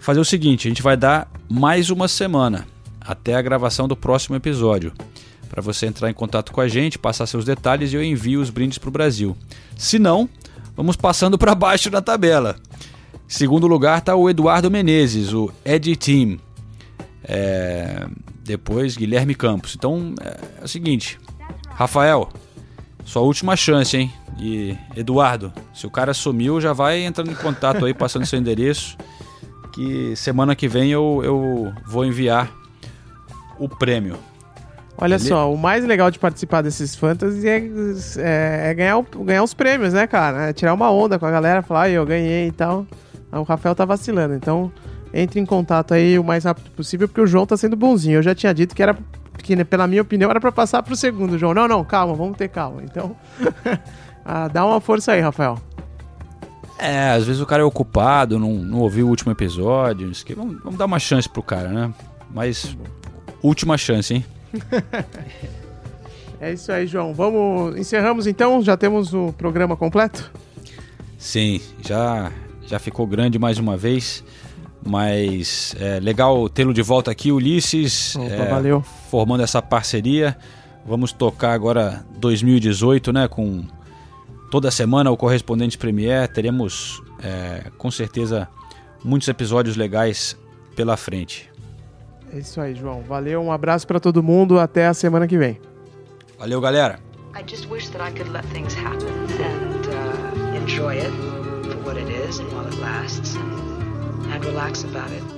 [0.00, 2.66] fazer o seguinte: a gente vai dar mais uma semana
[3.00, 4.92] até a gravação do próximo episódio
[5.56, 8.50] para você entrar em contato com a gente, passar seus detalhes e eu envio os
[8.50, 9.34] brindes para o Brasil.
[9.74, 10.28] Se não,
[10.76, 12.56] Vamos passando para baixo na tabela.
[13.26, 16.38] Segundo lugar está o Eduardo Menezes, o Ed Team.
[17.24, 18.06] É...
[18.44, 19.74] Depois Guilherme Campos.
[19.74, 21.18] Então é, é o seguinte,
[21.70, 22.28] Rafael,
[23.06, 24.12] sua última chance, hein?
[24.38, 28.98] E Eduardo, se o cara sumiu, já vai entrando em contato aí, passando seu endereço.
[29.72, 32.52] Que semana que vem eu, eu vou enviar
[33.58, 34.18] o prêmio.
[34.98, 35.24] Olha Ele...
[35.24, 37.58] só, o mais legal de participar desses fantasy é,
[38.18, 40.48] é, é ganhar, o, ganhar os prêmios, né, cara?
[40.48, 42.86] É tirar uma onda com a galera, falar, ah, eu ganhei e tal.
[43.30, 44.72] O Rafael tá vacilando, então
[45.12, 48.16] entre em contato aí o mais rápido possível, porque o João tá sendo bonzinho.
[48.16, 48.96] Eu já tinha dito que era,
[49.42, 51.54] que né, pela minha opinião, era para passar pro segundo, João.
[51.54, 52.82] Não, não, calma, vamos ter calma.
[52.82, 53.16] Então,
[54.24, 55.58] ah, dá uma força aí, Rafael.
[56.78, 60.10] É, às vezes o cara é ocupado, não, não ouviu o último episódio.
[60.36, 61.94] Vamos, vamos dar uma chance pro cara, né?
[62.30, 62.76] Mas,
[63.42, 64.24] última chance, hein?
[66.40, 67.14] é isso aí, João.
[67.14, 67.76] Vamos.
[67.76, 68.62] Encerramos então?
[68.62, 70.30] Já temos o programa completo?
[71.18, 72.30] Sim, já,
[72.66, 74.24] já ficou grande mais uma vez.
[74.84, 78.14] Mas é legal tê-lo de volta aqui, Ulisses.
[78.14, 78.82] Opa, é, valeu.
[79.10, 80.36] Formando essa parceria.
[80.86, 83.26] Vamos tocar agora 2018, né?
[83.26, 83.64] Com
[84.50, 86.28] toda semana o Correspondente Premier.
[86.28, 88.48] Teremos é, com certeza
[89.02, 90.36] muitos episódios legais
[90.76, 91.50] pela frente.
[92.32, 93.02] É isso aí, João.
[93.02, 95.60] Valeu, um abraço para todo mundo, até a semana que vem.
[96.38, 96.98] Valeu, galera.
[97.34, 101.12] I just wish that I could let things happen and uh, enjoy it
[101.64, 105.35] for what it is and while it lasts and, and relax about it.